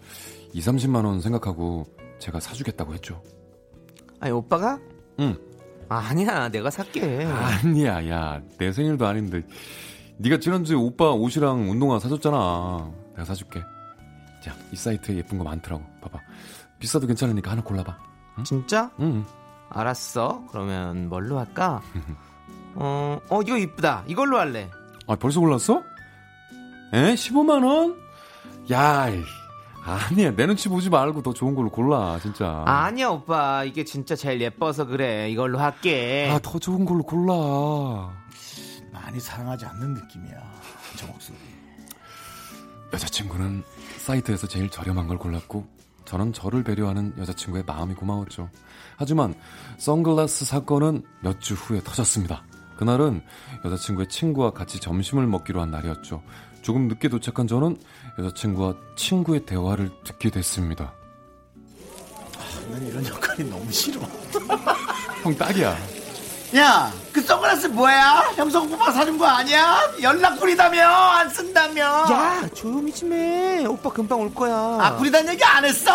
[0.53, 1.85] 2, 30만 원 생각하고
[2.21, 3.21] 제가 사주겠다고 했죠.
[4.21, 4.79] 아니 오빠가?
[5.19, 5.37] 응.
[5.89, 7.25] 아, 아니야 내가 살게.
[7.25, 9.43] 아니야, 야, 내 생일도 아닌데.
[10.19, 12.89] 네가 지난주에 오빠 옷이랑 운동화 사줬잖아.
[13.15, 13.61] 내가 사줄게.
[14.41, 15.85] 자, 이 사이트에 예쁜 거 많더라고.
[16.03, 16.21] 봐봐.
[16.79, 17.99] 비싸도 괜찮으니까 하나 골라봐.
[18.45, 18.93] 진짜?
[19.01, 19.25] 응.
[19.71, 20.47] 알았어.
[20.53, 21.83] 그러면 뭘로 할까?
[22.77, 24.05] 어, 어 이거 이쁘다.
[24.07, 24.71] 이걸로 할래.
[25.09, 25.83] 아, 벌써 골랐어?
[26.93, 27.15] 에?
[27.15, 27.99] 15만 원?
[28.71, 29.25] 야, 이,
[29.89, 30.35] 아니야.
[30.35, 32.63] 내 눈치 보지 말고 더 좋은 걸로 골라, 진짜.
[32.67, 35.31] 아니야 오빠 이게 진짜 제일 예뻐서 그래.
[35.31, 36.29] 이걸로 할게.
[36.33, 38.13] 아, 더 좋은 걸로 골라.
[38.93, 40.37] 많이 사랑하지 않는 느낌이야.
[40.97, 41.37] 저 목소리.
[42.93, 43.63] 여자친구는
[43.99, 45.67] 사이트에서 제일 저렴한 걸 골랐고
[46.07, 48.49] 저는 저를 배려하는 여자친구의 마음이 고마웠죠.
[48.97, 49.35] 하지만
[49.79, 52.45] 선글라스 사건은 몇 주 후에 터졌습니다.
[52.79, 53.23] 그날은
[53.65, 56.23] 여자친구의 친구와 같이 점심을 먹기로 한 날이었죠.
[56.63, 57.77] 조금 늦게 도착한 저는
[58.19, 60.93] 여자친구와 친구의 대화를 듣게 됐습니다.
[62.71, 64.01] 난 이런 역할이 너무 싫어.
[65.23, 65.77] 형 딱이야.
[66.57, 68.33] 야, 그 선글라스 뭐야?
[68.37, 69.79] 형성 오빠 사준 거 아니야?
[70.03, 70.83] 연락 구리다며?
[70.87, 71.83] 안 쓴다며?
[71.83, 73.65] 야 조용히 좀 해.
[73.67, 74.55] 오빠 금방 올 거야.
[74.55, 75.93] 아, 구리단 얘기 안 했어?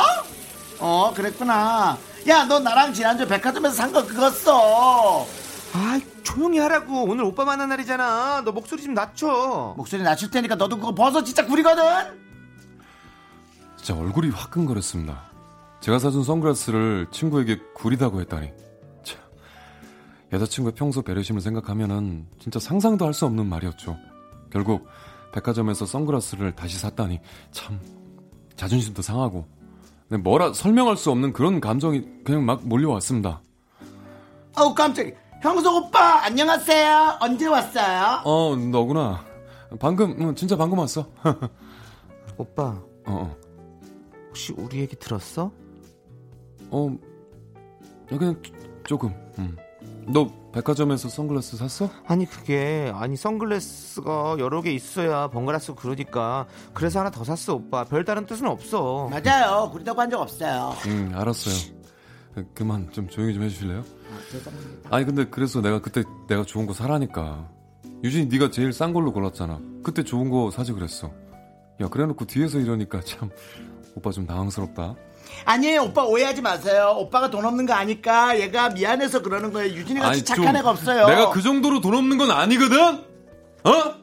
[0.80, 1.98] 어, 그랬구나.
[2.28, 5.26] 야, 너 나랑 지난주 백화점에서 산 거 그거 써.
[5.74, 7.04] 아 조용히 하라고.
[7.04, 8.42] 오늘 오빠 만난 날이잖아.
[8.44, 9.74] 너 목소리 좀 낮춰.
[9.78, 11.84] 목소리 낮출 테니까 너도 그거 벗어 진짜 구리거든?
[13.78, 15.22] 진짜 얼굴이 화끈거렸습니다.
[15.82, 18.52] 제가 사준 선글라스를 친구에게 구리다고 했다니.
[19.04, 19.20] 참,
[20.32, 23.98] 여자친구의 평소 배려심을 생각하면은 진짜 상상도 할 수 없는 말이었죠.
[24.50, 24.88] 결국
[25.34, 27.20] 백화점에서 선글라스를 다시 샀다니
[27.52, 27.80] 참
[28.56, 29.46] 자존심도 상하고
[30.10, 33.42] 네, 뭐라 설명할 수 없는 그런 감정이 그냥 막 몰려왔습니다.
[34.56, 35.16] 어우, 깜짝이야.
[35.44, 37.18] 형석 오빠, 안녕하세요.
[37.20, 38.22] 언제 왔어요?
[38.24, 39.26] 어 너구나.
[39.80, 41.06] 방금 응, 진짜 방금 왔어.
[42.38, 43.36] 오빠 어, 어.
[44.30, 45.52] 혹시 우리 얘기 들었어?
[46.72, 46.98] 어,
[48.08, 48.42] 그냥
[48.86, 49.14] 조금.
[49.38, 49.58] 음.
[50.08, 51.90] 너 백화점에서 선글라스 샀어?
[52.08, 57.84] 아니 그게 아니 선글라스가 여러 개 있어야 번갈아 쓰고 그러니까 그래서 하나 더 샀어 오빠
[57.84, 59.70] 별다른 뜻은 없어 맞아요.
[59.72, 60.74] 구리다고 한 적 없어요.
[60.88, 61.74] 응, 알았어요.
[62.56, 63.84] 그만 좀 조용히 좀 해주실래요?
[64.90, 67.48] 아 니 근데 그래서 내가 그때 내가 좋은 거 사라니까.
[68.04, 69.60] 유진이 네가 제일 싼 걸로 골랐잖아.
[69.84, 71.12] 그때 좋은 거 사지 그랬어.
[71.82, 73.30] 야 그래놓고 뒤에서 이러니까 참
[73.96, 74.96] 오빠 좀 당황스럽다.
[75.46, 76.94] 아니에요, 오빠 오해하지 마세요.
[76.98, 79.74] 오빠가 돈 없는 거 아니까 얘가 미안해서 그러는 거예요.
[79.74, 81.08] 유진이 같이 아니, 착한 좀 애가 없어요.
[81.08, 82.80] 내가 그 정도로 돈 없는 건 아니거든?
[83.64, 83.96] 어?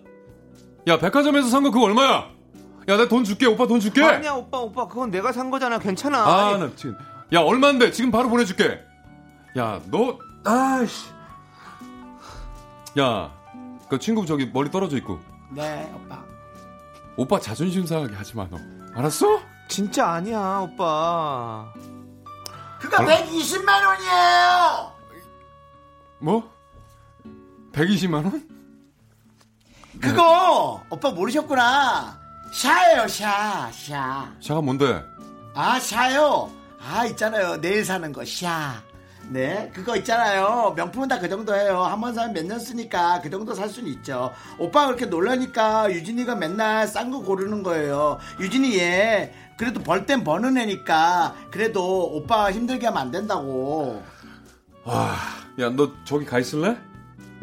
[0.89, 2.09] 야 백화점에서 산 거 그거 얼마야?
[2.09, 4.03] 야 내가 돈 줄게 오빠 돈 줄게.
[4.03, 6.97] 아니야 오빠 오빠 그건 내가 산 거잖아 괜찮아 아, 아니, 나 지금.
[7.33, 7.93] 야, 얼만데?
[7.93, 8.81] 지금 바로 보내줄게.
[9.59, 11.09] 야, 너, 아이씨.
[12.99, 13.33] 야,
[13.89, 15.19] 그 친구 저기 멀리 떨어져 있고.
[15.51, 16.23] 네, 오빠.
[17.17, 18.59] 오빠 자존심 상하게 하지 마, 너.
[18.95, 19.41] 알았어?
[19.69, 21.73] 진짜 아니야 오빠
[22.81, 24.93] 그거 120만 원이에요.
[26.19, 26.53] 뭐?
[27.73, 28.49] 120만 원?
[30.01, 32.19] 그거 오빠 모르셨구나.
[32.53, 34.33] 샤예요, 샤, 샤.
[34.41, 35.05] 샤가 뭔데?
[35.55, 36.51] 아, 샤요.
[36.81, 37.61] 아, 있잖아요.
[37.61, 38.83] 내일 사는 거, 샤.
[39.33, 40.73] 네, 그거 있잖아요.
[40.77, 41.85] 명품은 다 그 정도예요.
[41.85, 44.33] 한 번 사면 몇 년 쓰니까 그 정도 살 수는 있죠.
[44.59, 48.19] 오빠가 그렇게 놀라니까 유진이가 맨날 싼 거 고르는 거예요.
[48.41, 54.03] 유진이 얘 그래도 벌 땐 버는 애니까 그래도 오빠 힘들게 하면 안 된다고.
[54.85, 55.17] 아,
[55.61, 56.77] 야, 너 저기 가 있을래?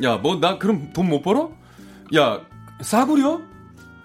[0.03, 1.51] 야, 뭐, 나 그럼 돈 못 벌어?
[2.15, 2.39] 야,
[2.81, 3.39] 싸구려?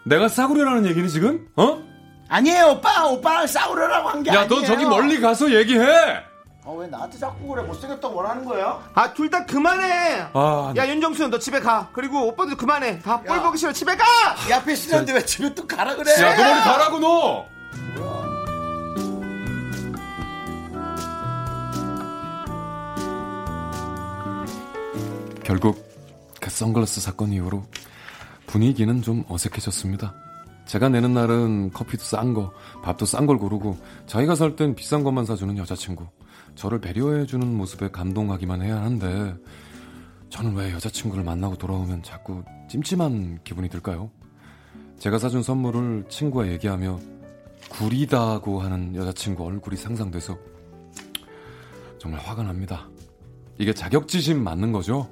[0.04, 1.48] 내가 싸구려라는 얘기니, 지금?
[1.56, 1.82] 어?
[2.28, 3.06] 아니에요, 오빠.
[3.08, 4.48] 오빠랑 싸우려고 한게 야, 아니에요.
[4.48, 6.31] 너 저기 멀리 가서 얘기해!
[6.64, 7.62] 어, 왜 나한테 자꾸 그래?
[7.64, 8.80] 못생겼다고 뭐라는 거야?
[8.94, 10.28] 아 둘 다 그만해.
[10.32, 11.88] 아, 야 윤정수 너 집에 가.
[11.92, 13.00] 그리고 오빠도 그만해.
[13.00, 13.72] 다 꼴 보기 싫어.
[13.72, 14.04] 집에 가.
[14.48, 16.12] 이 앞에 싫은데 왜 집에 또 가라 그래?
[16.22, 17.46] 야, 너 머리 가라고 너.
[25.44, 25.82] 결국
[26.40, 27.64] 그 선글라스 사건 이후로
[28.46, 30.14] 분위기는 좀 어색해졌습니다.
[30.66, 32.52] 제가 내는 날은 커피도 싼 거,
[32.82, 36.06] 밥도 싼 걸 고르고 자기가 살 땐 비싼 것만 사주는 여자친구.
[36.54, 39.34] 저를 배려해 주는 모습에 감동하기만 해야 하는데
[40.28, 44.10] 저는 왜 여자친구를 만나고 돌아오면 자꾸 찜찜한 기분이 들까요?
[44.98, 46.98] 제가 사준 선물을 친구와 얘기하며
[47.70, 50.36] 구리다고 하는 여자친구 얼굴이 상상돼서
[51.98, 52.88] 정말 화가 납니다.
[53.58, 55.08] 이게 자격지심 맞는 거죠?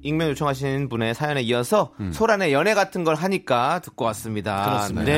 [0.00, 4.64] 익명 요청하신 분의 사연에 이어서 소란의 연애 같은 걸 하니까 듣고 왔습니다.
[4.64, 5.04] 그렇습니다.
[5.04, 5.12] 네.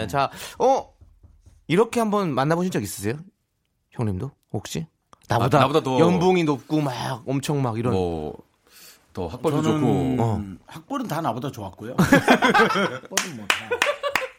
[0.00, 0.06] 네.
[0.08, 0.92] 자, 어
[1.68, 3.14] 이렇게 한번 만나보신 적 있으세요?
[3.92, 4.86] 형님도 혹시?
[5.28, 7.92] 나보다, 아, 나보다 더- 연봉이 높고 막 엄청 막 이런.
[7.92, 8.36] 뭐,
[9.12, 10.22] 더 학벌도 저는 좋고.
[10.22, 10.44] 어.
[10.66, 11.94] 학벌은 다 나보다 좋았고요.
[11.98, 13.68] 학벌은 뭐 다.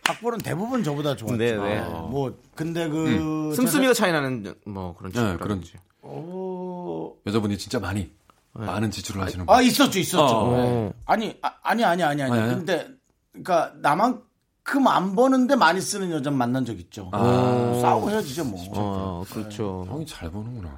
[0.07, 1.35] 학벌은 대부분 저보다 좋았죠.
[1.37, 1.81] 네, 네.
[1.81, 5.73] 뭐 근데 그 씀씀이가 차이 나는 뭐 그런 네, 그런 친구라든지.
[6.01, 7.13] 어...
[7.25, 8.09] 여자분이 진짜 많이,
[8.53, 9.53] 많은 지출을 하시는 분.
[9.53, 10.35] 아 있었죠, 있었죠.
[10.35, 10.55] 어.
[10.55, 10.93] 네.
[11.05, 12.31] 아니, 아, 아니, 아니, 아니, 아니.
[12.31, 12.55] 아니, 아니.
[12.55, 12.87] 근데
[13.31, 17.09] 그러니까 나만큼 안 버는데 많이 쓰는 여자 만난 적 있죠.
[17.11, 17.79] 아.
[17.81, 18.59] 싸우고 헤어지죠, 뭐.
[18.75, 19.85] 어, 그렇죠.
[19.89, 20.69] 형이 잘 보는구나.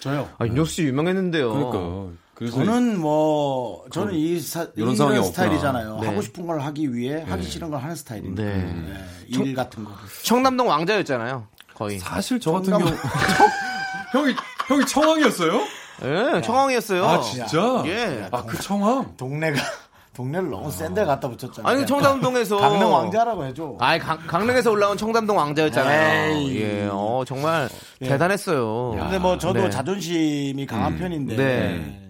[0.00, 0.28] 저요.
[0.38, 1.52] 아, 윤정수 씨 유명했는데요.
[1.52, 2.12] 그러니까.
[2.46, 5.24] 저는 뭐 저는 이 사, 이런 이런.
[5.24, 5.98] 스타일이잖아요.
[6.00, 6.06] 네.
[6.08, 8.52] 하고 싶은 걸 하기 위해 하기 싫은 걸 하는 스타일인데 네.
[8.62, 8.94] 네,
[9.26, 9.90] 일 같은 거.
[10.22, 11.46] 청담동 왕자였잖아요.
[11.74, 11.98] 거의.
[11.98, 12.84] 사실 저 같은 경우
[14.12, 14.34] 형이
[14.68, 15.60] 형이 청왕이었어요?
[16.04, 17.04] 예, 청왕이었어요.
[17.04, 17.82] 아 진짜?
[17.86, 18.28] 예.
[18.30, 19.16] 아 그 청왕?
[19.16, 19.60] 동네가
[20.14, 21.72] 동네를 너무 센데 갖다 붙였잖아요.
[21.72, 23.76] 아니 청담동에서 강릉 왕자라고 해줘.
[23.80, 26.34] 아니 강, 강릉에서 올라온 청담동 왕자였잖아요.
[26.36, 26.60] 에이.
[26.60, 27.68] 예, 어 정말
[28.00, 28.96] 대단했어요.
[28.98, 29.70] 근데 뭐 저도 네.
[29.70, 32.04] 자존심이 강한 편인데 네.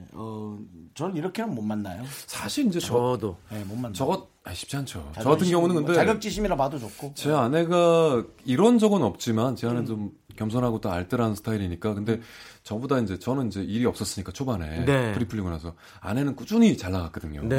[0.99, 2.05] 어, 저는 이렇게는 못 만나요.
[2.27, 3.93] 사실 이제 저 저도 네, 못 만나.
[3.93, 5.13] 저것 아, 쉽지 않죠.
[5.15, 7.13] 저 같은 경우는 근데 자격지심이라 봐도 좋고.
[7.15, 12.21] 제 아내가 이런 적은 없지만 제 아내는 좀 겸손하고 또 알뜰한 스타일이니까 근데
[12.63, 15.13] 저보다 이제 저는 이제 일이 없었으니까 초반에 네.
[15.13, 17.43] 프리 풀리고 나서 아내는 꾸준히 잘 나갔거든요.
[17.43, 17.57] 네.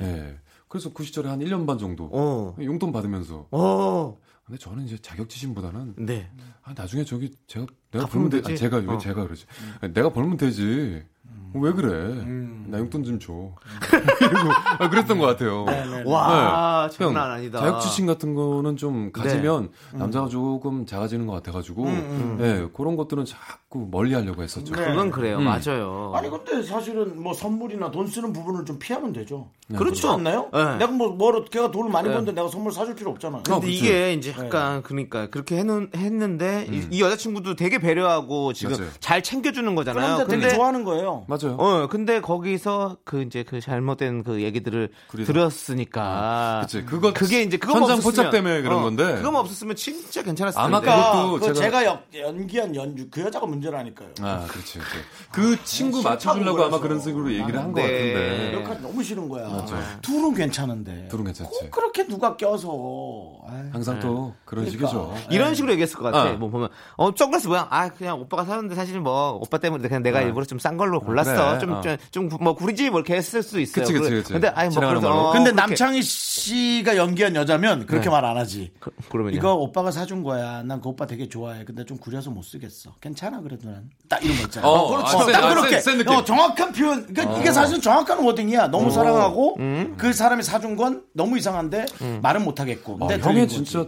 [0.00, 0.38] 네.
[0.68, 2.56] 그래서 그 시절에 한 1년 반 정도 어.
[2.62, 4.16] 용돈 받으면서 어.
[4.44, 6.30] 근데 저는 이제 자격지심보다는 네.
[6.62, 8.52] 아, 나중에 저기 제가 내가 벌면 되 되지?
[8.52, 8.98] 아, 제가 왜 어.
[8.98, 9.46] 제가 그러지
[9.80, 11.04] 아니, 내가 벌면 되지
[11.54, 12.66] 왜 그래 음.
[12.68, 13.32] 나 용돈 좀줘
[14.18, 15.64] 그리고 아, 그랬던 것 같아요
[16.06, 16.96] 와, 네.
[16.96, 17.60] 장난 아니다.
[17.60, 19.98] 자격지심 같은 거는 좀 가지면 네.
[19.98, 25.38] 남자가 조금 작아지는 것 같아가지고 음, 네, 그런 것들은 자꾸 멀리 하려고 했었죠 그건 그래요.
[25.38, 25.44] 음.
[25.44, 26.12] 맞아요.
[26.14, 29.50] 아니 근데 사실은 뭐 선물이나 돈 쓰는 부분을 좀 피하면 되죠.
[29.76, 30.10] 그렇죠.
[30.10, 30.48] 않나요?
[30.52, 30.76] 네.
[30.78, 32.14] 내가 뭐 뭐로 걔가 돈을 많이 네.
[32.14, 33.42] 버는데 내가 선물 사줄 필요 없잖아요.
[33.44, 33.72] 근데 그치.
[33.72, 38.90] 이게 이제 약간 그러니까 그렇게 해놓, 했는데 이, 이 여자친구도 되게 배려하고 지금 맞아요.
[39.00, 40.24] 잘 챙겨주는 거잖아요.
[40.26, 41.24] 그런데 되게 좋아하는 거예요.
[41.28, 45.32] 맞 아요 어 근데 거기서 그 이제 그 잘못된 그 얘기들을 그래서.
[45.32, 49.76] 들었으니까 그치 그거 그게 이제 그거만 현장 없었으면 포착 때문에 그런 어, 건데 그거만 없었으면
[49.76, 50.94] 진짜 괜찮았을 아마 텐데.
[50.96, 54.08] 그것도 그러니까 그거 제가- 제가, 역- 연기한 연주 그 여자가 문제라니까요.
[54.22, 54.96] 아 그렇지 그렇지
[55.32, 56.78] 그 친구 싫다고 맞춰 주려고 아마.
[56.80, 57.82] 그런 식으로 얘기를 한것 네.
[57.82, 59.64] 같은데 역할이 너무 싫은 거야.
[60.02, 61.08] 둘은 괜찮은데.
[61.08, 61.50] 둘은 괜찮지.
[61.50, 62.70] 꼭 그렇게 누가 껴서.
[63.72, 64.88] 항상 또 그런 그러니까.
[64.88, 66.30] 식이죠 이런 식으로 얘기했을 것 같아.
[66.30, 66.36] 어.
[66.36, 67.66] 뭐 보면 어 선글라스 뭐야?
[67.70, 71.29] 아 그냥 오빠가 사는데 사실 뭐 오빠 때문에 그냥 내가 일부러 좀 싼 걸로 골랐어.
[71.36, 71.58] 그래.
[72.10, 72.28] 좀 어.
[72.38, 73.84] 좀뭐 구리지 뭐 이렇게 했을 수 있어요.
[73.84, 74.32] 그치, 그치, 그치.
[74.32, 75.08] 근데 아니 뭐 그래서.
[75.28, 78.10] 어, 근데 그렇게- 남창희 씨가 연기한 여자면 그렇게 네.
[78.10, 78.72] 말안 하지.
[78.80, 79.36] 그, 그러면요.
[79.36, 80.62] 이거 오빠가 사준 거야.
[80.62, 81.64] 난 그 오빠 되게 좋아해.
[81.64, 82.94] 근데 좀 구려서 못 쓰겠어.
[83.00, 83.90] 괜찮아 그래도 난.
[84.08, 84.66] 딱 이런 거 있잖아.
[84.68, 85.18] 어, 그렇죠.
[85.18, 85.80] 아, 센- 딱 아, 그렇게.
[85.80, 86.08] 센- 센.
[86.08, 87.06] 어, 정확한 표현.
[87.12, 88.68] 그러니까 이게 사실 정확한 워딩이야.
[88.68, 89.94] 너무 사랑하고 음.
[89.98, 91.86] 그 사람이 사준 건 너무 이상한데
[92.22, 92.94] 말은 못 하겠고.
[93.00, 93.56] 아, 근데 들린 거지.
[93.64, 93.86] 진짜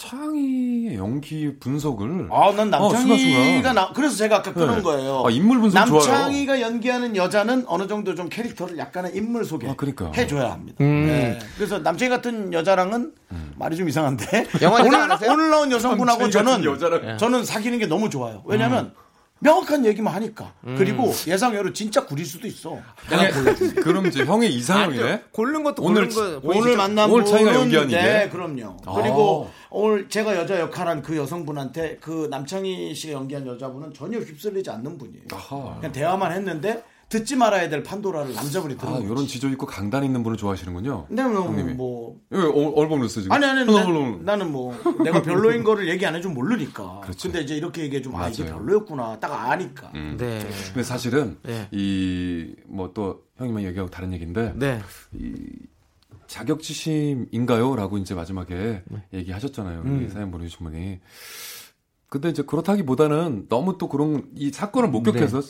[0.00, 3.74] 창의의 연기 분석을 아, 난 어, 남창희가 순간순간.
[3.74, 4.82] 나 그래서 제가 아까 그런 네.
[4.82, 5.22] 거예요.
[5.26, 6.00] 아, 인물 분석 좋아요.
[6.00, 10.10] 남창희가 연기하는 여자는 어느 정도 좀 캐릭터를 약간의 인물 소개 아, 그러니까.
[10.16, 10.78] 해줘야 합니다.
[10.80, 11.06] 음.
[11.06, 11.38] 네.
[11.54, 13.12] 그래서 남창희 같은 여자랑은
[13.56, 14.46] 말이 좀 이상한데
[14.86, 15.06] 오늘?
[15.28, 17.18] 오늘 나온 여성분하고 저는 여자랑.
[17.18, 18.42] 저는 사귀는 게 너무 좋아요.
[18.46, 18.94] 왜냐하면
[19.40, 22.78] 명확한 얘기만 하니까 그리고 예상외로 진짜 구릴 수도 있어.
[23.08, 23.80] 내가 골라준 게.
[23.80, 25.24] 그럼 이제 형의 이상형이네.
[25.32, 26.76] 고른 것도 오늘 고른 거 오늘?
[26.76, 27.96] 만난 오늘 차이가 분은 연기한 이게?
[28.02, 28.76] 네, 그럼요.
[28.96, 34.98] 그리고 오늘 제가 여자 역할한 그 여성분한테 그 남창희 씨가 연기한 여자분은 전혀 휩쓸리지 않는
[34.98, 35.24] 분이에요.
[35.32, 35.76] 아하.
[35.76, 40.22] 그냥 대화만 했는데 듣지 말아야 될 판도라를 남자분이 아, 들은 요런 지조 있고 강단 있는
[40.22, 41.06] 분을 좋아하시는군요.
[41.08, 41.74] 근데 형님이.
[41.74, 43.32] 뭐 왜 얼- 얼버무렸어 지금?
[43.32, 47.00] 아니 아니 얼- 나, 얼- 나는 뭐 내가 별로인 거를 얘기 안 해주면 모르니까.
[47.00, 47.24] 그렇지.
[47.28, 48.44] 근데 이제 이렇게 얘기해 주면 아 이게.
[48.46, 49.90] 별로였구나 딱 아니까.
[49.96, 50.16] 음.
[50.18, 50.38] 네.
[50.68, 51.68] 근데 사실은 네.
[51.72, 54.80] 이뭐 또 형님만 얘기하고 다른 얘기인데 네.
[55.12, 55.34] 이
[56.28, 59.02] 자격지심인가요?라고 이제 마지막에 네.
[59.12, 59.80] 얘기하셨잖아요.
[59.84, 60.06] 음.
[60.06, 61.00] 이 사연 보내주신 분이.
[62.08, 65.42] 근데 이제 그렇다기보다는 너무 또 그런 이 사건을 목격해서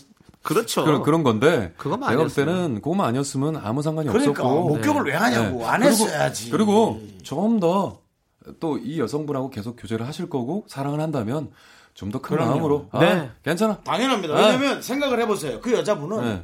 [0.42, 0.84] 그렇죠.
[0.84, 2.32] 그런 그런 건데 그거만 내가 볼.
[2.32, 5.64] 때는 그거만 아니었으면 아무 상관이 그러니까 없었고 목격을 왜 하냐고 네.
[5.66, 6.50] 안 그리고- 했어야지.
[6.50, 8.00] 그리고 좀 더
[8.58, 11.50] 또 이 여성분하고 계속 교제를 하실 거고 사랑을 한다면
[11.94, 12.38] 좀 더 큰.
[12.38, 13.30] 마음으로 아, 네.
[13.44, 13.80] 괜찮아.
[13.80, 14.34] 당연합니다.
[14.34, 14.40] 네.
[14.56, 15.60] 왜냐면 생각을 해보세요.
[15.60, 16.42] 그 여자분은 네.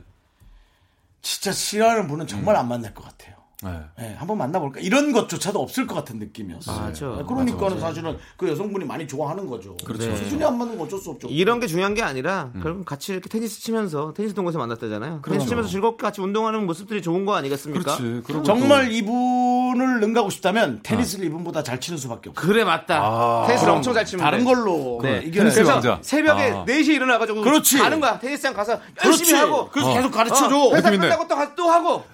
[1.22, 3.34] 진짜 싫어하는 분은 정말 안 만날 것 같아요.
[3.62, 3.70] 네.
[3.98, 4.80] 네, 한번 만나볼까?
[4.80, 6.78] 이런 것조차도 없을 것 같은 느낌이었어요.
[6.78, 7.06] 맞아.
[7.16, 9.74] 네, 그러니까는 사실은 그 여성분이 많이 좋아하는 거죠.
[9.84, 10.14] 그렇죠.
[10.14, 11.28] 수준이 안 맞는 건 어쩔 수 없죠.
[11.28, 15.22] 이런 게 중요한 게 아니라 그럼 같이 이렇게 테니스 치면서 테니스 동호회에서 만났다잖아요.
[15.24, 17.96] 테니스 치면서 즐겁게 같이 운동하는 모습들이 좋은 거 아니겠습니까?
[17.96, 18.22] 그렇지.
[18.44, 22.46] 정말 이분을 능가하고 싶다면 테니스를 이분보다 잘 치는 수밖에 없어요.
[22.46, 23.46] 그래 맞다.
[23.46, 24.44] 테니스를 엄청 잘 치면 다른 돼.
[24.44, 25.30] 걸로 네.
[25.30, 25.80] 그래서.
[26.02, 26.64] 새벽에 아.
[26.66, 27.78] 4시에 일어나가지고 그렇지.
[27.78, 28.18] 가는 거야.
[28.18, 29.34] 테니스장 가서 열심히 그렇지.
[29.34, 29.94] 하고 그래서 어.
[29.94, 30.56] 계속 가르쳐줘.
[30.58, 30.90] 어, 회사.
[30.90, 32.04] 끝나고 또 또 하고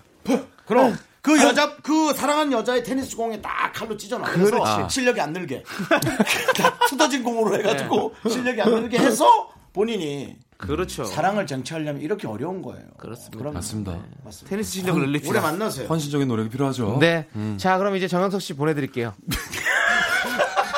[0.67, 4.95] 그럼 그 여자 그 사랑하는 여자의 테니스 공에 딱 칼로 찢어놔서 그렇지.
[4.95, 5.63] 실력이 안 늘게
[6.59, 8.31] 다 투더진 공으로 해가지고 네.
[8.31, 9.25] 실력이 안 늘게 해서
[9.73, 11.05] 본인이 그렇죠.
[11.05, 12.85] 사랑을 쟁취하려면 이렇게 어려운 거예요.
[12.99, 13.39] 그렇습니다.
[13.39, 13.55] 그럼요.
[13.55, 13.93] 맞습니다.
[13.93, 14.51] 네, 맞습니다.
[14.51, 15.41] 테니스 실력을 오래 늘립시다.
[15.41, 15.87] 만나세요.
[15.89, 16.99] 헌신적인 노력이 필요하죠.
[17.01, 17.27] 네.
[17.35, 17.57] 음.
[17.59, 19.15] 자, 그럼 이제 정영석 씨 보내드릴게요.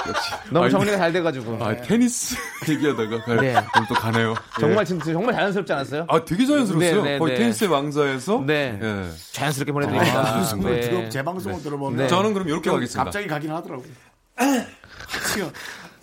[0.51, 1.65] 너무 아니, 정리가 잘 돼가지고.
[1.65, 2.37] 아, 테니스
[2.69, 3.55] 얘기하다가 가- 네.
[3.77, 4.35] 오늘 또 가네요.
[4.61, 4.85] 정말 예.
[4.85, 6.07] 진짜 정말 자연스럽지 않았어요?
[6.09, 7.03] 아, 되게 자연스러웠어요.
[7.03, 7.39] 네, 네, 거의 네.
[7.41, 8.79] 테니스의 왕자에서 네.
[8.83, 9.11] 예.
[9.33, 10.21] 자연스럽게 보내드립니다.
[10.21, 11.09] 아, 네.
[11.09, 12.09] 제 방송을 들어보면 네.
[12.09, 13.05] 저는 그럼 이렇게 가겠습니다.
[13.05, 13.85] 갑자기 가긴 하더라고.
[15.33, 15.51] 지금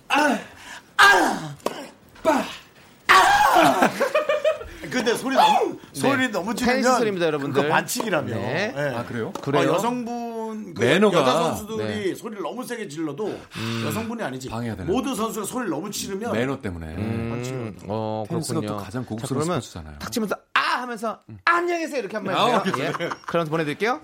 [4.90, 7.62] 근데 소리 너무 소리 너무 지르면 테니스 소리입니다, 여러분들.
[7.62, 8.36] 그거 반칙이라며.
[8.36, 8.74] 네.
[8.76, 8.96] 예.
[8.96, 9.32] 아, 그래요?
[9.42, 9.70] 그래요?
[9.72, 11.20] 어, 여성분 그 매너가.
[11.20, 12.16] 여자 선수들이 네.
[12.16, 13.38] 소리를 너무 세게 질러도
[13.86, 14.92] 여성분이 아니지 방해해야 되나?
[14.92, 16.88] 모든 선수가 소리를 너무 치르면 매너 때문에.
[16.96, 18.78] 음, 어, 테니스가 그렇군요.
[18.80, 20.00] 또 가장 자, 고급스러운 그러면 스포츠잖아요.
[20.00, 22.94] 탁 치면서 아 하면서 안녕히 계세요 이렇게 한번 아, 해주세요.
[23.02, 23.10] 예.
[23.28, 24.02] 그럼 보내드릴게요.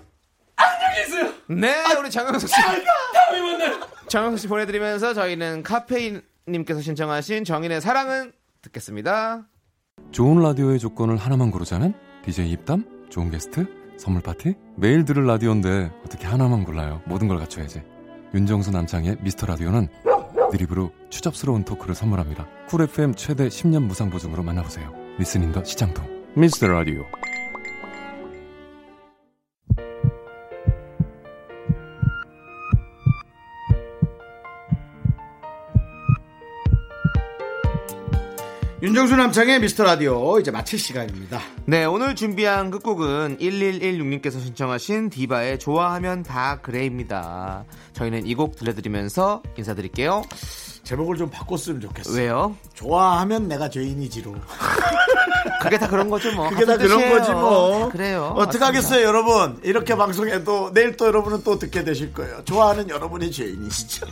[0.56, 1.32] 안녕히 계세요.
[1.48, 2.54] 네, 우리 장영석 씨.
[4.08, 9.44] 장영석 씨 보내드리면서 저희는 카페인님께서 신청하신 정인의 사랑은 듣겠습니다.
[10.10, 11.92] 좋은 라디오의 조건을 하나만 고르자는
[12.24, 17.00] DJ 입담, 좋은 게스트, 선물 파티, 매일 들을 라디오인데 어떻게 하나만 골라요?
[17.06, 17.82] 모든 걸 갖춰야지.
[18.34, 19.88] 윤정수 남창희의 미스터 라디오는
[20.50, 22.46] 드립으로 추접스러운 토크를 선물합니다.
[22.68, 24.92] 쿨 FM 최대 10년 무상 보증으로 만나보세요.
[25.18, 26.04] listening the 시장통
[26.36, 27.04] 미스터 라디오.
[38.88, 41.42] 윤정수 남창희의 미스터 라디오 이제 마칠 시간입니다.
[41.66, 47.66] 네, 오늘 준비한 끝곡은 1116님께서 신청하신 디바의 좋아하면 다 그래입니다.
[47.92, 50.22] 저희는 이 곡 들려드리면서 인사드릴게요.
[50.84, 52.14] 제목을 좀 바꿨으면 좋겠어요.
[52.16, 52.56] 왜요?
[52.72, 54.34] 좋아하면 내가 죄인이지로.
[55.60, 56.48] 그게 다 그런 거죠, 뭐.
[56.48, 57.18] 그게 다 같은 그런 뜻이에요.
[57.18, 57.80] 거지 뭐.
[57.80, 58.24] 다 그래요.
[58.38, 58.66] 어떻게 맞습니다.
[58.68, 59.60] 하겠어요, 여러분?
[59.64, 62.42] 이렇게 방송해도 내일 또 여러분은 또 듣게 되실 거예요.
[62.46, 64.06] 좋아하는 여러분이 죄인이시죠.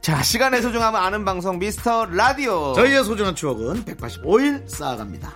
[0.00, 2.72] 자, 시간의 소중함을 아는 방송 미스터 라디오.
[2.74, 5.30] 저희의 소중한 추억은 185일 쌓아갑니다.